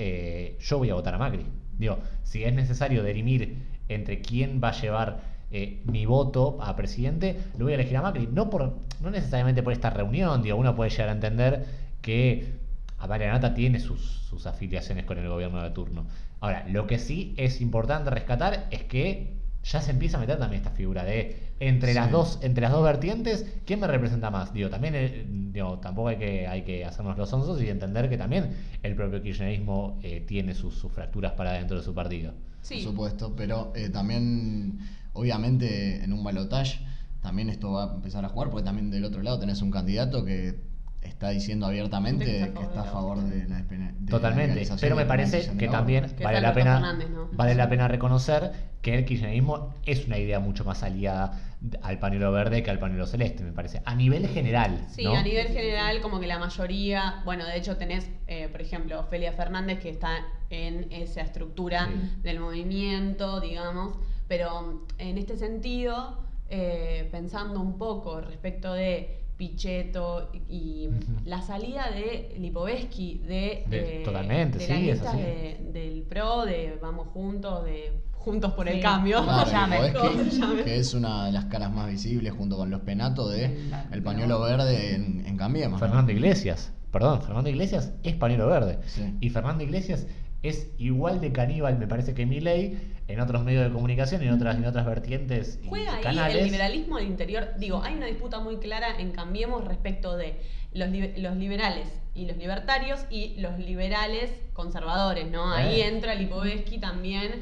eh, 0.03 0.57
yo 0.61 0.79
voy 0.79 0.89
a 0.89 0.95
votar 0.95 1.15
a 1.15 1.19
Macri. 1.19 1.45
Digo, 1.77 1.99
si 2.23 2.43
es 2.43 2.55
necesario 2.55 3.05
dirimir 3.05 3.59
entre 3.89 4.23
quién 4.23 4.59
va 4.63 4.71
a 4.71 4.81
llevar 4.81 5.21
eh, 5.51 5.83
mi 5.85 6.07
voto 6.07 6.57
a 6.63 6.75
presidente, 6.75 7.39
lo 7.59 7.67
voy 7.67 7.73
a 7.73 7.75
elegir 7.75 7.99
a 7.99 8.03
Macri. 8.03 8.27
No, 8.27 8.49
por, 8.49 8.79
no 9.03 9.11
necesariamente 9.11 9.63
por 9.63 9.75
esta 9.75 9.91
reunión, 9.91 10.43
digo, 10.43 10.57
uno 10.57 10.75
puede 10.75 10.89
llegar 10.89 11.11
a 11.11 11.13
entender 11.13 11.67
que 12.01 12.55
Amalia 12.97 13.27
Granata 13.27 13.53
tiene 13.53 13.79
sus 13.79 14.47
afiliaciones 14.47 15.05
con 15.05 15.19
el 15.19 15.29
gobierno 15.29 15.63
de 15.63 15.71
turno. 15.71 16.07
Ahora, 16.41 16.67
lo 16.67 16.87
que 16.87 16.99
sí 16.99 17.35
es 17.37 17.61
importante 17.61 18.09
rescatar 18.09 18.69
es 18.71 18.85
que 18.85 19.40
ya 19.65 19.83
se 19.83 19.91
empieza 19.91 20.17
a 20.17 20.21
meter 20.21 20.39
también 20.39 20.63
esta 20.63 20.75
figura 20.75 21.05
de 21.05 21.37
entre 21.61 21.93
las 21.93 22.11
dos 22.11 22.39
entre 22.43 22.63
las 22.63 22.73
dos 22.73 22.83
vertientes 22.83 23.47
quién 23.67 23.81
me 23.81 23.87
representa 23.87 24.31
más 24.31 24.55
digo 24.55 24.71
también 24.71 24.95
eh, 24.97 25.27
digo, 25.53 25.79
tampoco 25.79 26.09
hay 26.09 26.17
que 26.17 26.47
hay 26.47 26.63
que 26.63 26.85
hacernos 26.85 27.19
los 27.19 27.33
onzos 27.33 27.61
y 27.63 27.69
entender 27.69 28.09
que 28.09 28.17
también 28.17 28.55
el 28.83 28.95
propio 28.95 29.23
kirchnerismo 29.23 29.99
eh, 30.03 30.25
tiene 30.27 30.55
sus, 30.55 30.75
sus 30.75 30.93
fracturas 30.93 31.33
para 31.33 31.53
dentro 31.53 31.77
de 31.77 31.83
su 31.83 31.95
partido. 31.95 32.33
Sí. 32.63 32.77
por 32.77 32.83
supuesto, 32.83 33.35
pero 33.37 33.73
eh, 33.75 33.89
también, 33.89 34.81
obviamente, 35.15 36.05
en 36.05 36.13
un 36.13 36.23
balotaje, 36.23 36.79
también 37.23 37.51
esto 37.51 37.73
va 37.73 37.85
a 37.85 37.95
empezar 37.95 38.25
a 38.25 38.29
jugar, 38.29 38.51
porque 38.51 38.65
también 38.65 38.91
del 38.91 39.05
otro 39.05 39.23
lado 39.23 39.39
tenés 39.39 39.63
un 39.63 39.71
candidato 39.71 40.25
que 40.25 40.61
está 41.03 41.31
diciendo 41.31 41.67
abiertamente 41.67 42.25
Que 42.27 42.43
está 42.43 42.47
a 42.47 42.49
que 42.53 42.61
favor 42.61 42.69
está 42.69 42.81
a 42.81 42.85
del 42.85 42.93
favor 42.93 43.19
de 43.21 43.49
la, 43.49 43.59
espena- 43.59 43.93
de 43.93 44.01
la 44.05 44.11
Totalmente, 44.11 44.69
pero 44.81 44.97
me 44.97 45.07
parece 45.07 45.57
que 45.57 45.69
también 45.69 46.07
Que 46.17 46.25
vale 46.25 46.41
la 46.41 46.53
pena 46.53 46.93
¿no? 47.09 47.29
vale 47.33 47.55
la 47.55 47.69
pena 47.69 47.89
reconocer 47.89 48.53
que 48.83 48.95
el 48.95 49.05
kirchnerismo 49.05 49.75
es 49.85 50.07
una 50.07 50.19
idea 50.19 50.41
mucho 50.41 50.65
más 50.65 50.83
aliada 50.83 51.39
al 51.83 51.99
pañuelo 51.99 52.33
verde 52.33 52.63
que 52.63 52.71
al 52.71 52.79
pañuelo 52.79 53.07
celeste, 53.07 53.43
me 53.45 53.53
parece, 53.53 53.83
a 53.85 53.95
nivel 53.95 54.27
general. 54.29 54.87
Sí, 54.89 55.05
¿no? 55.05 55.15
a 55.15 55.23
nivel 55.23 55.49
general, 55.49 56.01
como 56.01 56.19
que 56.19 56.27
la 56.27 56.39
mayoría, 56.39 57.21
bueno, 57.27 57.45
de 57.45 57.59
hecho 57.59 57.77
tenés, 57.77 58.09
eh, 58.27 58.49
por 58.49 58.63
ejemplo, 58.63 58.99
Ofelia 58.99 59.33
Fernández, 59.35 59.79
que 59.81 59.91
está 59.91 60.21
en 60.49 60.91
esa 60.91 61.21
estructura 61.21 61.87
Sí. 61.89 62.21
del 62.23 62.41
movimiento, 62.41 63.41
digamos, 63.41 63.99
pero 64.27 64.87
en 64.97 65.19
este 65.19 65.37
sentido, 65.37 66.25
eh, 66.49 67.07
pensando 67.13 67.61
un 67.61 67.77
poco 67.77 68.23
respecto 68.23 68.73
de 68.73 69.20
Pichetto 69.41 70.31
y 70.51 70.91
la 71.25 71.41
salida 71.41 71.91
de 71.91 72.35
Lipovetsky 72.39 73.23
de, 73.27 73.65
De- 73.71 74.01
eh, 74.01 74.03
totalmente, 74.05 74.59
de 74.59 74.67
sí, 74.67 74.91
así. 74.91 75.17
de- 75.17 75.61
del 75.73 76.03
PRO, 76.03 76.45
de 76.45 76.79
Vamos 76.83 77.09
Juntos, 77.09 77.65
de 77.65 78.03
Juntos 78.13 78.53
por 78.53 78.69
el. 78.69 78.83
Cambio. 78.83 79.25
Que 80.65 80.77
es 80.77 80.93
una 80.93 81.25
de 81.25 81.33
las 81.33 81.47
caras 81.47 81.73
más 81.73 81.89
visibles 81.89 82.35
junto 82.35 82.59
con 82.59 82.69
los 82.69 82.83
penatos 82.83 83.33
de 83.33 83.47
El- 83.47 83.73
el 83.93 84.03
pañuelo 84.03 84.41
verde 84.43 84.95
en, 84.95 85.25
en 85.27 85.37
Cambiemos. 85.39 85.81
¿no? 85.81 85.87
Fernando 85.87 86.13
Iglesias, 86.13 86.73
perdón, 86.93 87.23
Fernando 87.23 87.49
Iglesias 87.49 87.95
es 88.03 88.15
pañuelo 88.17 88.47
verde. 88.47 88.79
Sí. 88.87 89.15
Y 89.21 89.31
Fernando 89.31 89.65
Iglesias 89.65 90.07
es 90.43 90.71
igual 90.79 91.21
de 91.21 91.33
caníbal, 91.33 91.79
me 91.79 91.87
parece, 91.87 92.15
que 92.15 92.25
Milei 92.27 92.79
en 93.09 93.21
otros 93.21 93.43
medios 93.45 93.65
de 93.65 93.73
comunicación 93.73 94.23
y 94.23 94.27
en 94.27 94.33
otras, 94.35 94.57
en 94.57 94.65
otras 94.65 94.87
vertientes 94.87 95.59
y 95.65 95.69
Juega 95.69 95.97
ahí 95.97 96.03
canales. 96.03 96.37
el 96.39 96.45
liberalismo 96.45 96.97
al 96.97 97.05
interior. 97.05 97.49
Digo, 97.59 97.83
hay 97.83 97.95
una 97.95 98.07
disputa 98.07 98.39
muy 98.41 98.57
clara 98.57 98.99
en 98.99 99.11
Cambiemos 99.13 99.65
respecto 99.67 100.17
de 100.17 100.37
los, 100.73 100.89
los 101.19 101.37
liberales 101.37 101.89
y 102.15 102.27
los 102.27 102.37
libertarios 102.37 103.01
y 103.11 103.41
los 103.41 103.59
liberales 103.59 104.31
conservadores, 104.53 105.31
¿no? 105.31 105.53
Ahí 105.53 105.81
Eh. 105.81 105.89
entra 105.89 106.15
Lipovetsky 106.15 106.79
también, 106.79 107.33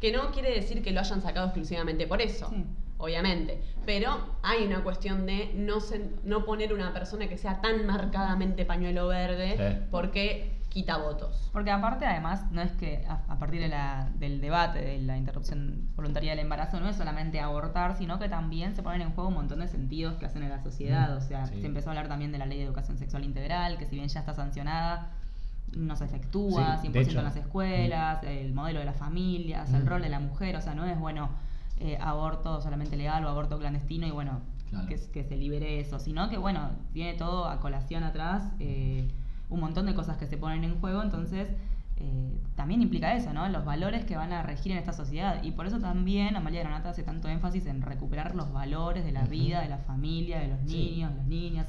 que 0.00 0.12
no 0.12 0.30
quiere 0.30 0.50
decir 0.54 0.82
que 0.82 0.92
lo 0.92 1.00
hayan 1.00 1.20
sacado 1.22 1.46
exclusivamente 1.46 2.06
por 2.06 2.22
eso. 2.22 2.48
Sí. 2.50 2.64
Obviamente, 2.98 3.58
pero 3.84 4.36
hay 4.42 4.64
una 4.64 4.82
cuestión 4.82 5.26
de 5.26 5.50
no, 5.54 5.80
sen- 5.80 6.12
no 6.24 6.46
poner 6.46 6.72
una 6.72 6.94
persona 6.94 7.28
que 7.28 7.36
sea 7.36 7.60
tan 7.60 7.84
marcadamente 7.86 8.64
pañuelo 8.64 9.08
verde 9.08 9.54
Sí. 9.58 9.86
porque 9.90 10.55
quita 10.68 10.98
votos. 10.98 11.48
Porque 11.52 11.70
aparte, 11.70 12.04
además, 12.04 12.50
no 12.50 12.60
es 12.60 12.72
que 12.72 13.04
a, 13.08 13.22
a 13.32 13.38
partir 13.38 13.60
de 13.62 13.68
la- 13.68 14.10
del 14.16 14.40
debate 14.40 14.80
de 14.80 14.98
la 15.00 15.16
interrupción 15.16 15.88
voluntaria 15.96 16.30
del 16.32 16.40
embarazo 16.40 16.80
no 16.80 16.88
es 16.88 16.96
solamente 16.96 17.40
abortar, 17.40 17.96
sino 17.96 18.18
que 18.18 18.28
también 18.28 18.74
se 18.74 18.82
ponen 18.82 19.00
en 19.02 19.12
juego 19.12 19.28
un 19.28 19.36
montón 19.36 19.60
de 19.60 19.68
sentidos 19.68 20.16
que 20.16 20.26
hacen 20.26 20.42
en 20.42 20.50
la 20.50 20.62
sociedad. 20.62 21.14
Mm, 21.14 21.16
O 21.16 21.20
sea, 21.20 21.46
sí. 21.46 21.60
se 21.60 21.66
empezó 21.66 21.88
a 21.88 21.92
hablar 21.92 22.08
también 22.08 22.30
de 22.32 22.38
la 22.38 22.46
ley 22.46 22.58
de 22.58 22.64
educación 22.64 22.98
sexual 22.98 23.24
integral, 23.24 23.78
que 23.78 23.86
si 23.86 23.96
bien 23.96 24.08
ya 24.08 24.20
está 24.20 24.34
sancionada, 24.34 25.12
no 25.74 25.96
se 25.96 26.04
efectúa 26.04 26.76
Sí, 26.76 26.88
100% 26.88 26.92
de 26.92 27.00
hecho. 27.00 27.18
en 27.18 27.24
las 27.24 27.36
escuelas, 27.36 28.22
el 28.24 28.52
modelo 28.52 28.78
de 28.80 28.84
las 28.84 28.96
familias, 28.96 29.72
el 29.72 29.84
Mm. 29.84 29.86
rol 29.86 30.02
de 30.02 30.08
la 30.10 30.20
mujer. 30.20 30.56
O 30.56 30.60
sea, 30.60 30.74
no 30.74 30.84
es 30.84 30.98
bueno 30.98 31.30
eh, 31.78 31.98
aborto 32.00 32.60
solamente 32.62 32.96
legal 32.96 33.24
o 33.24 33.28
aborto 33.28 33.58
clandestino 33.58 34.06
y 34.06 34.10
bueno, 34.10 34.40
Claro. 34.70 34.88
que, 34.88 34.96
que 35.12 35.24
se 35.24 35.36
libere 35.36 35.78
eso, 35.80 35.98
sino 35.98 36.28
que 36.30 36.38
bueno, 36.38 36.70
tiene 36.92 37.14
todo 37.14 37.48
a 37.48 37.60
colación 37.60 38.02
atrás. 38.02 38.42
eh, 38.60 39.08
un 39.48 39.60
montón 39.60 39.86
de 39.86 39.94
cosas 39.94 40.16
que 40.16 40.26
se 40.26 40.36
ponen 40.36 40.64
en 40.64 40.80
juego, 40.80 41.02
entonces 41.02 41.48
eh, 41.98 42.38
también 42.56 42.82
implica 42.82 43.14
eso, 43.16 43.32
¿no? 43.32 43.48
Los 43.48 43.64
valores 43.64 44.04
que 44.04 44.16
van 44.16 44.32
a 44.32 44.42
regir 44.42 44.72
en 44.72 44.78
esta 44.78 44.92
sociedad. 44.92 45.42
Y 45.42 45.52
por 45.52 45.66
eso 45.66 45.78
también 45.78 46.36
Amalia 46.36 46.60
Granata 46.60 46.90
hace 46.90 47.02
tanto 47.02 47.28
énfasis 47.28 47.64
en 47.66 47.80
recuperar 47.80 48.34
los 48.34 48.52
valores 48.52 49.04
de 49.04 49.12
la 49.12 49.22
vida, 49.24 49.62
de 49.62 49.68
la 49.68 49.78
familia, 49.78 50.40
de 50.40 50.48
los 50.48 50.58
Sí. 50.66 50.76
niños, 50.94 51.10
de 51.12 51.16
las 51.16 51.26
niñas, 51.26 51.66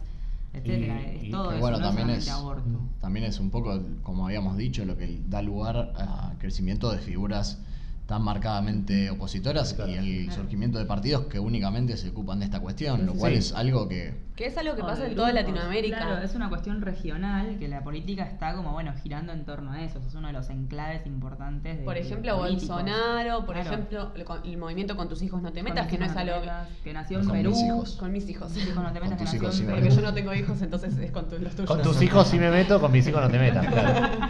etcétera. 0.53 1.01
Y- 1.01 1.15
es 1.17 1.23
y 1.25 1.31
todo 1.31 1.51
eso, 1.51 1.59
bueno, 1.61 1.77
no 1.79 1.85
también 1.87 2.09
es- 2.09 2.29
aborto. 2.29 2.79
También 2.99 3.25
es 3.25 3.39
un 3.39 3.51
poco, 3.51 3.79
como 4.03 4.25
habíamos 4.25 4.57
dicho, 4.57 4.83
lo 4.85 4.97
que 4.97 5.21
da 5.27 5.41
lugar 5.41 5.93
al 5.95 6.37
crecimiento 6.39 6.91
de 6.91 6.97
figuras 6.99 7.61
tan 8.07 8.21
marcadamente 8.23 9.09
opositoras 9.09 9.73
Claro. 9.73 9.91
y 9.91 9.95
el 9.95 10.25
Claro. 10.27 10.41
surgimiento 10.41 10.79
de 10.79 10.85
partidos 10.85 11.25
que 11.25 11.39
únicamente 11.39 11.97
se 11.97 12.09
ocupan 12.09 12.39
de 12.39 12.45
esta 12.45 12.59
cuestión, 12.61 13.05
lo 13.05 13.13
cual 13.13 13.33
Sí. 13.33 13.37
es 13.39 13.53
algo 13.53 13.87
que 13.89 14.25
Que 14.37 14.45
es 14.45 14.57
algo 14.57 14.75
que 14.75 14.83
pasa 14.83 15.07
en 15.07 15.15
toda. 15.15 15.33
Latinoamérica. 15.33 15.97
Claro, 15.97 16.21
es 16.23 16.35
una 16.35 16.47
cuestión 16.47 16.81
regional 16.81 17.57
que 17.59 17.67
la 17.67 17.83
política 17.83 18.23
está 18.23 18.53
como, 18.53 18.71
bueno, 18.71 18.93
girando 19.01 19.33
en 19.33 19.43
torno 19.45 19.71
a 19.71 19.83
eso. 19.83 19.99
Es 20.07 20.13
uno 20.13 20.27
de 20.27 20.33
los 20.33 20.49
enclaves 20.51 21.05
importantes 21.07 21.79
de 21.79 21.83
Por 21.83 21.97
ejemplo. 21.97 22.37
Bolsonaro, 22.37 23.45
por 23.45 23.55
Claro. 23.55 23.69
ejemplo, 23.71 24.11
el, 24.15 24.23
con- 24.25 24.45
el 24.45 24.57
movimiento 24.57 24.95
con 24.95 25.09
tus 25.09 25.21
hijos 25.23 25.41
no 25.41 25.51
te 25.51 25.61
Con 25.61 25.69
metas, 25.73 25.87
que 25.87 25.97
no 25.97 26.05
es 26.05 26.15
algo 26.15 26.35
que 26.83 26.93
nació 26.93 27.19
en 27.19 27.25
Con 27.25 27.33
Perú. 27.35 27.49
mis 27.49 27.61
hijos. 27.63 27.95
con 27.97 28.11
mis 28.11 28.29
hijos. 28.29 28.51
Mis 28.53 28.67
hijos 28.67 28.83
no 28.83 28.93
te 28.93 28.99
metas, 28.99 29.09
Con 29.09 29.09
que 29.09 29.17
tus 29.17 29.25
nació 29.33 29.37
hijos 29.41 29.49
en 29.53 29.57
sí 29.57 29.63
me 29.63 29.67
Perú. 29.67 29.75
Porque 29.77 29.89
meto. 29.89 30.01
yo 30.01 30.07
no 30.07 30.13
tengo 30.13 30.33
hijos, 30.35 30.61
entonces 30.61 30.97
es 30.97 31.11
con 31.11 31.27
tu- 31.27 31.39
los 31.39 31.51
tuyos. 31.55 31.67
Con 31.71 31.81
tus 31.81 32.01
hijos 32.03 32.27
sí 32.27 32.37
me 32.39 32.51
meto, 32.51 32.79
con 32.79 32.91
mis 32.91 33.07
hijos 33.07 33.21
no 33.21 33.29
te 33.29 33.39
metas. 33.39 33.65
claro. 33.65 34.07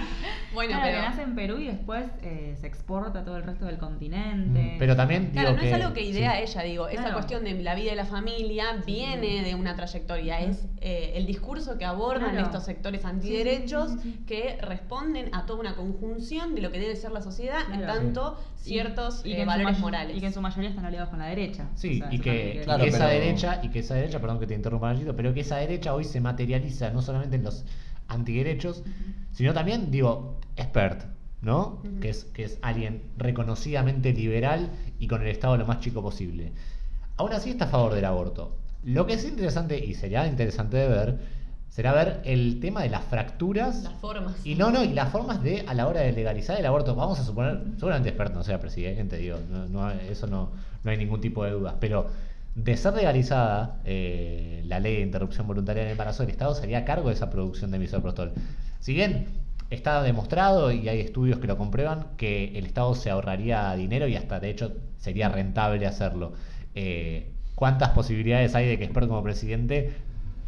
Bueno, 0.53 0.71
Claro, 0.71 0.85
pero, 0.87 1.01
que 1.01 1.07
nace 1.09 1.21
en 1.21 1.35
Perú 1.35 1.57
y 1.59 1.67
después 1.67 2.05
eh, 2.23 2.57
se 2.59 2.65
exporta 2.65 3.19
a 3.19 3.23
todo 3.23 3.37
el 3.37 3.43
resto 3.43 3.66
del 3.67 3.77
continente. 3.77 4.73
Mm, 4.75 4.79
Pero 4.79 4.95
también 4.95 5.31
claro, 5.31 5.49
digo 5.49 5.57
no 5.57 5.61
que, 5.63 5.67
es 5.69 5.73
algo 5.73 5.93
que 5.93 6.03
idea 6.03 6.33
sí. 6.37 6.43
ella, 6.51 6.61
digo, 6.63 6.87
esa 6.87 7.01
Claro. 7.01 7.15
cuestión 7.15 7.43
de 7.43 7.53
la 7.61 7.75
vida 7.75 7.91
de 7.91 7.95
la 7.95 8.05
familia 8.05 8.65
viene 8.85 9.43
de 9.43 9.55
una 9.55 9.75
trayectoria, 9.75 10.39
es 10.41 10.65
eh, 10.81 11.13
el 11.15 11.25
discurso 11.25 11.77
que 11.77 11.85
abordan 11.85 12.31
Claro. 12.31 12.45
estos 12.47 12.63
sectores 12.65 13.05
antiderechos 13.05 13.91
Sí, 13.91 13.97
sí, 13.97 14.03
sí, 14.11 14.11
sí. 14.19 14.23
que 14.25 14.57
responden 14.61 15.33
a 15.33 15.45
toda 15.45 15.59
una 15.59 15.75
conjunción 15.75 16.55
de 16.55 16.61
lo 16.61 16.71
que 16.71 16.79
debe 16.79 16.95
ser 16.95 17.11
la 17.11 17.21
sociedad, 17.21 17.59
en 17.73 17.85
tanto 17.85 18.37
Y- 18.59 18.63
ciertos 18.67 19.25
y 19.25 19.33
eh, 19.33 19.35
que 19.37 19.45
valores 19.45 19.79
morales. 19.79 20.17
Y 20.17 20.19
que 20.19 20.25
en 20.27 20.33
su 20.33 20.41
mayoría 20.41 20.69
están 20.69 20.85
aliados 20.85 21.09
con 21.09 21.19
la 21.19 21.25
derecha. 21.27 21.69
Sí, 21.75 22.01
O 22.01 22.05
sea, 22.05 22.13
y 22.13 22.19
que, 22.19 22.55
y 22.55 22.57
esa 22.59 22.77
pero- 22.77 23.07
derecha, 23.07 23.59
y 23.63 23.69
que 23.69 23.79
esa 23.79 23.95
derecha, 23.95 24.19
perdón 24.19 24.39
que 24.39 24.47
te 24.47 24.53
interrumpa 24.55 24.91
Nachito, 24.91 25.15
pero 25.15 25.33
que 25.33 25.41
esa 25.41 25.57
derecha 25.57 25.93
hoy 25.93 26.03
se 26.03 26.19
materializa 26.21 26.89
no 26.91 27.01
solamente 27.01 27.35
en 27.37 27.43
los 27.43 27.63
antiderechos, 28.07 28.83
sino 29.31 29.53
también, 29.53 29.91
digo, 29.91 30.39
expert, 30.55 31.03
¿no? 31.41 31.81
Que, 32.01 32.09
es, 32.09 32.25
que 32.25 32.43
es 32.43 32.57
alguien 32.61 33.03
reconocidamente 33.17 34.13
liberal 34.13 34.71
y 34.99 35.07
con 35.07 35.21
el 35.21 35.27
Estado 35.27 35.57
lo 35.57 35.65
más 35.65 35.79
chico 35.79 36.01
posible. 36.01 36.51
Aún 37.17 37.33
así 37.33 37.49
está 37.49 37.65
a 37.65 37.69
favor 37.69 37.93
del 37.93 38.05
aborto. 38.05 38.55
Lo 38.83 39.05
que 39.05 39.13
es 39.13 39.25
interesante, 39.25 39.83
y 39.83 39.93
sería 39.95 40.27
interesante 40.27 40.77
de 40.77 40.87
ver, 40.87 41.19
será 41.69 41.93
ver 41.93 42.21
el 42.25 42.59
tema 42.59 42.83
de 42.83 42.89
las 42.89 43.03
fracturas 43.03 43.83
Las 43.83 43.93
formas. 43.95 44.35
y 44.43 44.55
no, 44.55 44.71
no, 44.71 44.83
y 44.83 44.93
las 44.93 45.11
formas 45.11 45.43
de 45.43 45.65
a 45.67 45.73
la 45.73 45.87
hora 45.87 46.01
de 46.01 46.11
legalizar 46.11 46.59
el 46.59 46.65
aborto, 46.65 46.95
vamos 46.95 47.19
a 47.19 47.23
suponer, 47.23 47.61
seguramente 47.75 48.09
experto 48.09 48.35
no 48.35 48.43
sea 48.43 48.59
presidente, 48.59 49.17
digo, 49.17 49.37
no, 49.49 49.67
no 49.67 49.91
eso 49.91 50.27
no, 50.27 50.51
no 50.83 50.91
hay 50.91 50.97
ningún 50.97 51.21
tipo 51.21 51.43
de 51.43 51.51
dudas, 51.51 51.75
pero 51.79 52.07
de 52.55 52.75
ser 52.75 52.93
legalizada 52.95 53.79
eh, 53.85 54.63
la 54.65 54.79
ley 54.79 54.95
de 54.95 55.01
interrupción 55.01 55.45
voluntaria 55.45 55.83
del 55.83 55.91
embarazo, 55.91 56.23
el 56.23 56.29
Estado 56.29 56.55
sería 56.55 56.79
a 56.79 56.85
cargo 56.85 57.09
de 57.09 57.15
esa 57.15 57.29
producción 57.29 57.69
de 57.69 57.77
misoprostol. 57.77 58.31
Si 58.79 58.93
bien 58.93 59.27
está 59.69 60.01
demostrado 60.03 60.71
y 60.71 60.87
hay 60.89 61.01
estudios 61.01 61.39
que 61.39 61.47
lo 61.47 61.57
comprueban 61.57 62.07
que 62.17 62.57
el 62.57 62.65
Estado 62.65 62.95
se 62.95 63.09
ahorraría 63.09 63.73
dinero 63.75 64.07
y 64.07 64.15
hasta 64.15 64.39
de 64.39 64.49
hecho 64.49 64.73
sería 64.97 65.29
rentable 65.29 65.85
hacerlo. 65.85 66.33
Eh, 66.75 67.31
¿Cuántas 67.55 67.89
posibilidades 67.89 68.53
hay 68.55 68.67
de 68.67 68.77
que 68.77 68.83
Expert 68.85 69.07
como 69.07 69.23
presidente 69.23 69.93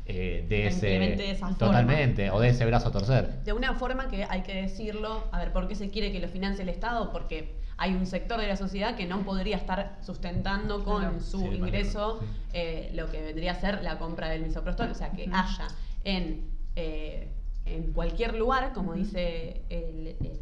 eh, 0.05 0.45
de 0.47 0.67
ese 0.67 0.87
de 0.87 1.31
esa 1.31 1.47
forma. 1.47 1.57
totalmente 1.57 2.31
o 2.31 2.39
de 2.39 2.49
ese 2.49 2.65
brazo 2.65 2.89
a 2.89 2.91
torcer? 2.91 3.43
De 3.43 3.53
una 3.53 3.73
forma 3.73 4.07
que 4.09 4.25
hay 4.29 4.41
que 4.43 4.53
decirlo, 4.61 5.23
a 5.31 5.39
ver, 5.39 5.51
¿por 5.51 5.67
qué 5.67 5.75
se 5.75 5.89
quiere 5.89 6.11
que 6.11 6.19
lo 6.19 6.27
financie 6.27 6.63
el 6.63 6.69
Estado? 6.69 7.11
Porque 7.11 7.55
hay 7.77 7.93
un 7.93 8.05
sector 8.05 8.39
de 8.39 8.47
la 8.47 8.57
sociedad 8.57 8.95
que 8.95 9.05
no 9.05 9.21
podría 9.23 9.57
estar 9.57 9.97
sustentando 10.01 10.83
con 10.83 11.01
Claro. 11.01 11.19
su 11.19 11.39
Sí, 11.39 11.45
ingreso 11.47 12.19
sí. 12.19 12.25
eh, 12.53 12.91
lo 12.93 13.09
que 13.09 13.21
vendría 13.21 13.53
a 13.53 13.55
ser 13.55 13.81
la 13.83 13.97
compra 13.97 14.29
del 14.29 14.41
misoprostol. 14.43 14.89
O 14.91 14.95
sea, 14.95 15.11
que 15.11 15.23
haya 15.23 15.67
en, 16.03 16.43
eh, 16.75 17.29
en 17.75 17.93
cualquier 17.93 18.35
lugar, 18.35 18.73
como 18.73 18.93
dice 18.93 19.61
el- 19.69 20.15
el- 20.21 20.39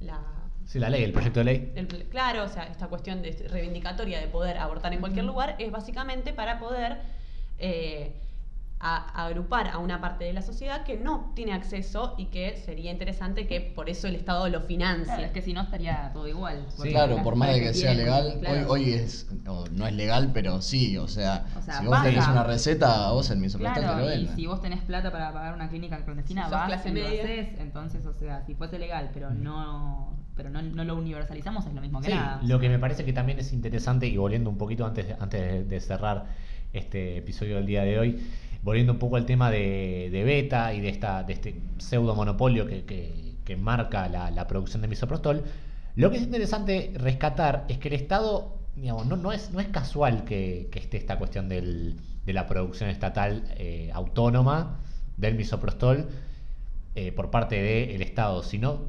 la, 0.00 0.20
Sí, 0.66 0.78
la 0.78 0.88
ley, 0.88 1.02
el 1.04 1.12
proyecto 1.12 1.40
de 1.40 1.44
ley. 1.44 1.72
el- 1.76 1.86
claro, 2.08 2.44
o 2.44 2.48
sea, 2.48 2.64
esta 2.64 2.88
cuestión 2.88 3.20
de 3.22 3.32
reivindicatoria 3.50 4.18
de 4.20 4.28
poder 4.28 4.56
abortar 4.58 4.92
en 4.94 5.00
cualquier 5.00 5.24
lugar 5.26 5.56
es 5.58 5.70
básicamente 5.70 6.32
para 6.32 6.58
poder 6.58 6.98
eh, 7.58 8.12
a- 8.86 9.24
agrupar 9.26 9.68
a 9.68 9.78
una 9.78 9.98
parte 10.00 10.24
de 10.24 10.34
la 10.34 10.42
sociedad 10.42 10.84
que 10.84 10.98
no 10.98 11.32
tiene 11.34 11.54
acceso 11.54 12.14
y 12.18 12.26
que 12.26 12.56
sería 12.58 12.92
interesante 12.92 13.46
que 13.46 13.60
por 13.62 13.88
eso 13.88 14.08
el 14.08 14.14
Estado 14.14 14.46
lo 14.50 14.60
financie. 14.60 15.06
Claro, 15.06 15.22
es 15.24 15.32
que 15.32 15.40
si 15.40 15.54
no 15.54 15.62
estaría 15.62 16.10
todo 16.12 16.28
igual. 16.28 16.66
Claro, 16.82 17.22
por 17.22 17.34
más 17.34 17.54
de 17.54 17.60
que 17.62 17.72
sea 17.72 17.92
tienen, 17.92 17.96
legal, 18.06 18.36
claro. 18.40 18.72
hoy, 18.72 18.82
hoy 18.84 18.92
es, 18.92 19.26
o 19.46 19.64
no 19.72 19.86
es 19.86 19.94
legal, 19.94 20.30
pero 20.34 20.60
sí, 20.60 20.98
o 20.98 21.08
sea, 21.08 21.46
O 21.58 21.62
sea, 21.62 21.80
si 21.80 21.86
vos 21.86 22.02
tenés 22.02 22.28
una 22.28 22.44
receta, 22.44 23.10
vos 23.12 23.34
misoprostol 23.34 23.74
te 23.74 23.80
Claro, 23.88 24.00
lo 24.00 24.04
y 24.04 24.08
venden. 24.18 24.36
si 24.36 24.46
vos 24.46 24.60
tenés 24.60 24.82
plata 24.82 25.10
para 25.10 25.32
pagar 25.32 25.54
una 25.54 25.70
clínica 25.70 26.04
clandestina, 26.04 26.44
Si 26.44 26.50
vas 26.52 26.66
clase 26.66 26.90
y 26.90 26.92
lo 26.92 27.00
media. 27.00 27.22
haces, 27.22 27.48
entonces, 27.58 28.04
o 28.04 28.12
sea, 28.12 28.42
si 28.44 28.54
fuese 28.54 28.78
legal, 28.78 29.10
pero 29.14 29.30
no 29.30 30.12
pero 30.36 30.50
no, 30.50 30.60
no 30.62 30.82
lo 30.84 30.96
universalizamos, 30.96 31.64
es 31.66 31.72
lo 31.74 31.80
mismo 31.80 32.00
que 32.00 32.08
Sí, 32.08 32.14
nada. 32.14 32.40
lo 32.42 32.58
que 32.58 32.68
me 32.68 32.78
parece 32.80 33.04
que 33.04 33.12
también 33.12 33.38
es 33.38 33.52
interesante, 33.52 34.08
y 34.08 34.16
volviendo 34.16 34.50
un 34.50 34.58
poquito 34.58 34.84
antes, 34.84 35.06
antes 35.20 35.68
de 35.68 35.80
cerrar 35.80 36.26
este 36.72 37.16
episodio 37.18 37.54
del 37.56 37.66
día 37.66 37.82
de 37.82 37.98
hoy, 38.00 38.20
volviendo 38.64 38.94
un 38.94 38.98
poco 38.98 39.16
al 39.16 39.26
tema 39.26 39.50
de, 39.50 40.22
Beta 40.24 40.72
y 40.72 40.80
de, 40.80 40.88
este 40.88 41.54
pseudo 41.78 42.14
monopolio 42.14 42.66
que, 42.66 43.56
marca 43.58 44.08
la, 44.08 44.46
producción 44.48 44.82
de 44.82 44.88
misoprostol, 44.88 45.44
lo 45.96 46.10
que 46.10 46.16
es 46.16 46.22
interesante 46.22 46.92
rescatar 46.96 47.66
es 47.68 47.78
que 47.78 47.88
el 47.88 47.94
Estado, 47.94 48.56
digamos, 48.74 49.06
no, 49.06 49.32
es, 49.32 49.50
casual 49.70 50.24
que, 50.24 50.70
esté 50.74 50.96
esta 50.96 51.18
cuestión 51.18 51.48
de 51.48 51.94
la 52.26 52.46
producción 52.46 52.88
estatal 52.88 53.44
eh, 53.58 53.90
autónoma 53.92 54.80
del 55.18 55.34
misoprostol 55.34 56.08
eh, 56.94 57.12
por 57.12 57.30
parte 57.30 57.62
del 57.62 58.00
Estado, 58.00 58.42
sino 58.42 58.88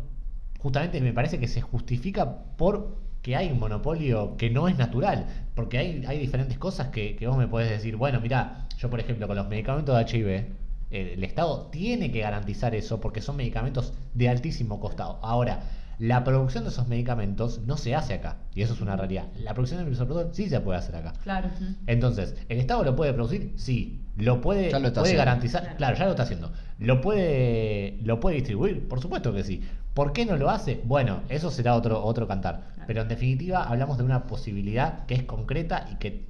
justamente 0.59 1.01
me 1.01 1.11
parece 1.11 1.37
que 1.37 1.49
se 1.49 1.61
justifica 1.61 2.43
por 2.55 3.04
que 3.25 3.35
hay 3.35 3.49
un 3.51 3.59
monopolio 3.59 4.37
que 4.37 4.51
no 4.51 4.67
es 4.67 4.77
natural, 4.77 5.25
porque 5.55 5.79
hay, 5.79 6.03
hay 6.05 6.19
diferentes 6.19 6.59
cosas 6.59 6.89
que, 6.89 7.17
vos 7.25 7.35
me 7.35 7.47
podés 7.47 7.71
decir, 7.71 7.95
bueno, 7.95 8.21
mira, 8.21 8.67
yo 8.77 8.87
por 8.91 8.99
ejemplo 8.99 9.25
con 9.25 9.35
los 9.35 9.47
medicamentos 9.47 9.97
de 9.97 10.03
HIV, 10.03 10.45
el 10.91 11.23
Estado 11.23 11.71
tiene 11.71 12.11
que 12.11 12.19
garantizar 12.19 12.75
eso 12.75 13.01
porque 13.01 13.21
son 13.21 13.37
medicamentos 13.37 13.93
de 14.13 14.29
altísimo 14.29 14.79
costado. 14.79 15.17
Ahora, 15.23 15.63
la 15.99 16.23
producción 16.23 16.63
de 16.63 16.69
esos 16.69 16.87
medicamentos 16.87 17.61
no 17.65 17.77
se 17.77 17.95
hace 17.95 18.13
acá, 18.13 18.37
y 18.53 18.61
eso 18.61 18.73
es 18.73 18.81
una 18.81 18.95
realidad. 18.95 19.25
La 19.37 19.53
producción 19.53 19.83
de 19.83 19.89
misoprostol 19.89 20.33
sí 20.33 20.49
se 20.49 20.59
puede 20.59 20.79
hacer 20.79 20.95
acá. 20.95 21.13
Claro. 21.23 21.49
Entonces, 21.87 22.35
¿el 22.49 22.59
Estado 22.59 22.83
lo 22.83 22.95
puede 22.95 23.13
producir? 23.13 23.53
Sí. 23.55 24.01
¿Lo 24.17 24.39
puede, 24.39 24.71
Ya 24.71 24.79
lo 24.79 24.87
está 24.87 25.01
puede 25.01 25.13
haciendo. 25.13 25.25
garantizar? 25.25 25.75
Claro, 25.77 25.97
ya 25.97 26.05
lo 26.05 26.11
está 26.11 26.23
haciendo. 26.23 26.51
¿Lo 26.79 27.01
puede, 27.01 27.99
¿Lo 28.03 28.19
puede 28.19 28.37
distribuir? 28.37 28.87
Por 28.87 29.01
supuesto 29.01 29.33
que 29.33 29.43
sí. 29.43 29.61
¿Por 29.93 30.13
qué 30.13 30.25
no 30.25 30.37
lo 30.37 30.49
hace? 30.49 30.81
Bueno, 30.85 31.21
eso 31.29 31.51
será 31.51 31.75
otro, 31.75 32.03
otro 32.03 32.27
cantar. 32.27 32.73
Pero 32.87 33.01
en 33.01 33.07
definitiva 33.09 33.63
hablamos 33.63 33.97
de 33.97 34.03
una 34.03 34.27
posibilidad 34.27 35.05
que 35.05 35.15
es 35.15 35.23
concreta 35.23 35.87
y 35.91 35.95
que 35.95 36.25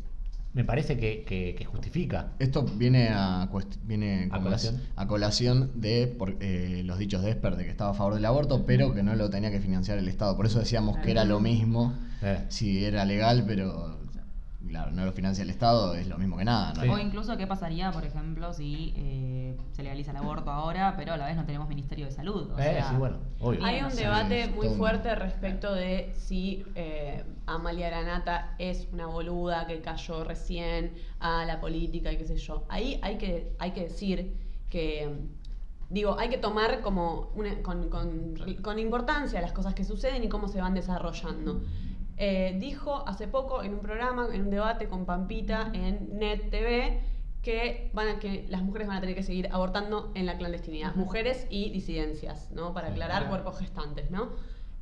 me 0.56 0.64
parece 0.64 0.98
que, 0.98 1.24
que- 1.28 1.54
que 1.56 1.66
justifica. 1.66 2.32
Esto 2.40 2.64
viene 2.64 3.10
a, 3.12 3.48
viene 3.84 4.26
¿A 4.32 4.36
como 4.38 4.44
colación? 4.46 4.76
es, 4.76 4.82
a 4.96 5.08
colación 5.08 5.72
de 5.76 6.08
por- 6.08 6.38
eh, 6.40 6.82
los 6.86 6.98
dichos 6.98 7.22
de 7.24 7.30
Esper 7.32 7.56
de 7.58 7.66
que 7.66 7.70
estaba 7.72 7.92
a 7.92 7.94
favor 7.94 8.16
del 8.16 8.26
aborto, 8.26 8.66
pero 8.66 8.94
que 8.94 9.04
no 9.04 9.16
lo 9.16 9.30
tenía 9.30 9.52
que 9.52 9.60
financiar 9.60 9.98
el 10.00 10.08
Estado. 10.08 10.36
Por 10.38 10.46
eso 10.48 10.58
decíamos 10.60 10.98
que 11.00 11.12
era 11.12 11.26
lo 11.26 11.40
mismo 11.40 11.94
Eh. 12.24 12.46
si 12.50 12.84
era 12.86 13.06
legal, 13.06 13.44
pero 13.46 14.00
claro, 14.68 14.92
no 14.92 15.06
lo 15.06 15.12
financia 15.12 15.44
el 15.44 15.50
Estado, 15.50 15.94
es 15.96 16.08
lo 16.08 16.18
mismo 16.18 16.38
que 16.38 16.46
nada. 16.46 16.74
¿no? 16.74 16.82
Sí. 16.84 16.90
O 16.90 16.98
incluso 16.98 17.38
qué 17.38 17.48
pasaría, 17.48 17.92
por 17.92 18.04
ejemplo, 18.06 18.54
si 18.54 18.94
eh, 18.96 19.58
se 19.72 19.84
legaliza 19.84 20.12
el 20.12 20.18
aborto 20.18 20.52
ahora, 20.52 20.96
pero 20.98 21.14
a 21.14 21.18
la 21.18 21.28
vez 21.28 21.36
no 21.36 21.46
tenemos 21.46 21.68
Ministerio 21.70 22.06
de 22.06 22.12
Salud. 22.12 22.52
O 22.52 22.60
Eh, 22.60 22.64
sea, 22.64 22.90
sí, 22.90 22.96
bueno, 22.96 23.18
obvio. 23.40 23.64
Hay 23.64 23.82
un 23.82 23.96
debate 23.96 24.48
muy 24.50 24.68
todo 24.68 24.76
fuerte 24.78 25.16
respecto 25.16 25.74
de 25.74 26.14
si 26.16 26.64
eh, 26.76 27.24
Amalia 27.46 27.90
Granata 27.90 28.56
es 28.60 28.88
una 28.92 29.08
boluda 29.08 29.68
que 29.68 29.82
cayó 29.82 30.24
recién 30.24 30.94
a 31.20 31.46
la 31.46 31.60
política 31.62 32.12
y 32.12 32.18
qué 32.18 32.26
sé 32.26 32.38
yo. 32.38 32.66
Ahí 32.70 33.00
hay 33.02 33.18
que, 33.18 33.56
hay 33.60 33.72
que 33.72 33.84
decir 33.84 34.36
que, 34.70 35.10
digo, 35.90 36.18
hay 36.20 36.30
que 36.30 36.38
tomar 36.38 36.82
como 36.82 37.30
una- 37.36 37.62
con, 37.62 37.90
con- 37.90 38.36
con 38.62 38.80
importancia 38.80 39.40
las 39.42 39.52
cosas 39.52 39.74
que 39.76 39.84
suceden 39.84 40.24
y 40.24 40.28
cómo 40.28 40.48
se 40.48 40.60
van 40.60 40.74
desarrollando. 40.74 41.62
Eh, 42.18 42.56
dijo 42.60 43.04
hace 43.08 43.28
poco 43.28 43.62
en 43.64 43.74
un 43.74 43.80
programa, 43.82 44.28
en 44.34 44.42
un 44.44 44.50
debate 44.50 44.88
con 44.88 45.06
Pampita 45.06 45.70
en 45.74 46.18
Net 46.18 46.50
TV, 46.50 47.02
que, 47.42 47.92
van 47.94 48.08
a, 48.08 48.20
que 48.20 48.46
las 48.50 48.62
mujeres 48.64 48.88
van 48.88 48.98
a 48.98 49.02
tener 49.02 49.16
que 49.16 49.24
seguir 49.24 49.50
abortando 49.52 50.12
en 50.16 50.26
la 50.26 50.38
clandestinidad. 50.38 50.96
Mujeres 50.96 51.46
y 51.50 51.70
disidencias, 51.72 52.50
¿no? 52.52 52.74
Para 52.74 52.88
aclarar 52.88 53.28
cuerpos 53.30 53.60
gestantes, 53.60 54.10
¿no? 54.10 54.30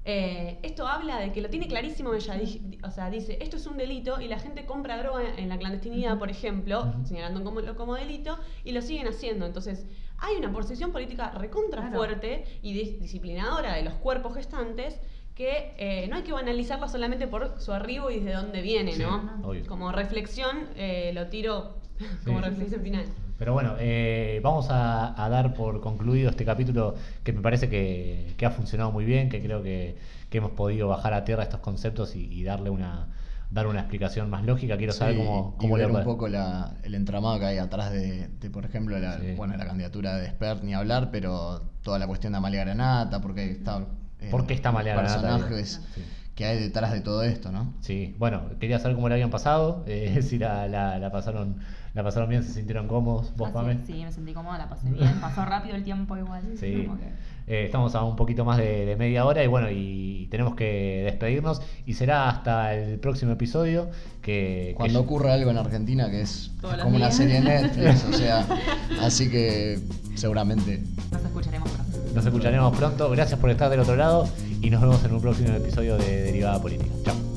Eh, 0.06 0.60
esto 0.64 0.86
habla 0.88 1.18
de 1.20 1.32
que 1.32 1.42
lo 1.42 1.50
tiene 1.50 1.68
clarísimo 1.68 2.14
ella, 2.14 2.38
o 2.84 2.92
sea, 2.92 3.10
dice, 3.10 3.38
esto 3.42 3.56
es 3.56 3.66
un 3.68 3.78
delito 3.78 4.20
y 4.20 4.28
la 4.28 4.38
gente 4.38 4.66
compra 4.66 4.98
droga 4.98 5.24
en 5.38 5.48
la 5.50 5.58
clandestinidad, 5.58 6.20
por 6.20 6.30
ejemplo, 6.30 6.94
señalando 7.06 7.42
como, 7.44 7.62
como 7.76 7.96
delito, 7.96 8.38
y 8.66 8.74
lo 8.74 8.82
siguen 8.82 9.08
haciendo. 9.08 9.46
Entonces, 9.46 9.86
hay 10.18 10.36
una 10.36 10.52
posición 10.52 10.92
política 10.92 11.32
recontra 11.32 11.82
Claro. 11.82 11.96
fuerte 11.98 12.44
y 12.62 12.74
dis- 12.78 13.00
disciplinadora 13.00 13.74
de 13.76 13.82
los 13.84 13.94
cuerpos 13.96 14.36
gestantes 14.36 15.00
que 15.36 15.74
eh, 15.78 16.08
no 16.10 16.18
hay 16.18 16.24
que 16.24 16.32
banalizarla 16.32 16.88
solamente 16.88 17.28
por 17.28 17.60
su 17.60 17.72
arribo 17.74 18.12
y 18.12 18.20
de 18.20 18.34
dónde 18.34 18.62
viene, 18.62 18.94
Sí, 18.94 19.02
¿no? 19.02 19.40
obvio. 19.44 19.66
Como 19.66 19.92
reflexión, 19.92 20.68
eh, 20.76 21.12
lo 21.14 21.28
tiro 21.28 21.78
como 22.26 22.40
Sí. 22.40 22.46
reflexión 22.46 22.82
final. 22.82 23.06
Pero 23.40 23.54
bueno, 23.54 23.76
eh, 23.80 24.40
vamos 24.44 24.68
a, 24.70 25.22
a 25.22 25.30
dar 25.30 25.54
por 25.56 25.82
concluido 25.82 26.30
este 26.30 26.46
capítulo 26.46 26.96
que 27.24 27.34
me 27.34 27.42
parece 27.42 27.68
que, 27.68 28.34
que 28.38 28.46
ha 28.46 28.52
funcionado 28.52 28.92
muy 28.92 29.06
bien, 29.06 29.28
que 29.30 29.42
creo 29.42 29.64
que, 29.64 29.98
que 30.30 30.38
hemos 30.38 30.52
podido 30.52 30.88
bajar 30.88 31.14
a 31.14 31.26
tierra 31.26 31.44
estos 31.44 31.60
conceptos 31.60 32.16
y, 32.16 32.26
y 32.32 32.44
darle 32.44 32.70
una 32.70 33.08
dar 33.50 33.68
una 33.68 33.82
explicación 33.82 34.32
más 34.32 34.44
lógica. 34.44 34.78
Quiero 34.78 34.94
saber 34.94 35.14
Sí, 35.14 35.20
cómo, 35.20 35.54
y 35.56 35.62
cómo 35.62 35.76
ver 35.76 35.92
un 35.92 36.04
poco 36.04 36.28
la- 36.28 36.74
el 36.82 36.96
entramado 36.96 37.38
que 37.38 37.46
hay 37.46 37.58
atrás 37.60 37.92
de, 37.92 38.28
de, 38.28 38.50
por 38.50 38.66
ejemplo, 38.66 38.98
la, 38.98 39.20
Sí. 39.20 39.34
bueno, 39.36 39.56
la 39.58 39.66
candidatura 39.68 40.16
de 40.18 40.28
Spert, 40.30 40.64
ni 40.64 40.74
hablar, 40.74 41.10
pero 41.12 41.62
toda 41.84 42.00
la 42.00 42.08
cuestión 42.08 42.34
de 42.34 42.38
Amalia 42.38 42.62
Granata, 42.64 43.22
porque 43.22 43.52
está... 43.52 43.86
¿Por 44.32 44.46
qué 44.48 44.54
está 44.54 44.72
Granata? 44.72 45.02
Personajes 45.02 45.82
Sí. 45.94 46.02
Que 46.36 46.46
hay 46.46 46.60
detrás 46.60 46.92
de 46.92 47.02
todo 47.02 47.24
esto, 47.24 47.52
¿no? 47.52 47.74
Sí, 47.82 48.16
bueno, 48.18 48.42
quería 48.60 48.80
saber 48.80 48.96
cómo 48.96 49.08
le 49.10 49.16
habían 49.16 49.30
pasado, 49.30 49.84
eh, 49.88 50.22
si 50.24 50.38
la, 50.40 50.68
la- 50.68 50.98
la 51.00 51.12
pasaron 51.12 51.58
la 51.94 52.02
pasaron 52.04 52.28
bien, 52.28 52.42
se 52.44 52.54
sintieron 52.54 52.88
cómodos, 52.88 53.36
vos, 53.38 53.50
así- 53.50 53.54
Pame. 53.54 53.78
Sí, 53.86 53.94
me 54.04 54.12
sentí 54.12 54.34
cómoda, 54.34 54.58
la 54.58 54.68
pasé 54.68 54.90
bien. 54.90 55.14
Pasó 55.22 55.46
rápido 55.46 55.76
el 55.76 55.84
tiempo 55.84 56.18
igual. 56.18 56.42
Sí. 56.60 56.86
como 56.88 56.98
que- 57.00 57.34
Eh, 57.46 57.66
estamos 57.66 57.94
a 57.94 58.04
un 58.04 58.16
poquito 58.16 58.46
más 58.46 58.58
de, 58.58 58.86
de 58.86 58.96
media 58.96 59.26
hora 59.26 59.44
y 59.44 59.48
bueno, 59.48 59.68
y 59.70 60.28
tenemos 60.32 60.56
que 60.56 61.02
despedirnos 61.06 61.62
y 61.86 61.94
será 61.94 62.30
hasta 62.30 62.74
el 62.74 62.98
próximo 63.00 63.34
episodio 63.34 63.90
que... 64.22 64.70
que 64.70 64.74
Cuando 64.76 65.02
ocurra 65.02 65.34
algo 65.34 65.52
en 65.52 65.58
Argentina 65.58 66.10
que 66.10 66.22
es 66.22 66.52
Todos 66.62 66.78
como 66.78 66.96
una 66.96 67.12
serie 67.12 67.36
de 67.36 67.42
Netflix, 67.42 68.06
o 68.06 68.14
sea, 68.14 68.48
así 69.02 69.30
que 69.30 69.78
seguramente 70.16 70.82
Nos 71.12 71.22
escucharemos 71.22 71.70
pronto. 71.70 72.14
nos 72.16 72.26
escucharemos 72.26 72.78
pronto. 72.78 73.10
Gracias 73.12 73.38
por 73.40 73.50
estar 73.50 73.70
del 73.70 73.82
otro 73.82 73.98
lado 73.98 74.28
y 74.64 74.70
nos 74.70 74.82
vemos 74.82 75.04
en 75.04 75.14
un 75.14 75.22
próximo 75.22 75.54
episodio 75.54 75.98
de 75.98 76.24
Derivada 76.24 76.60
Política. 76.62 76.92
Chao. 77.04 77.33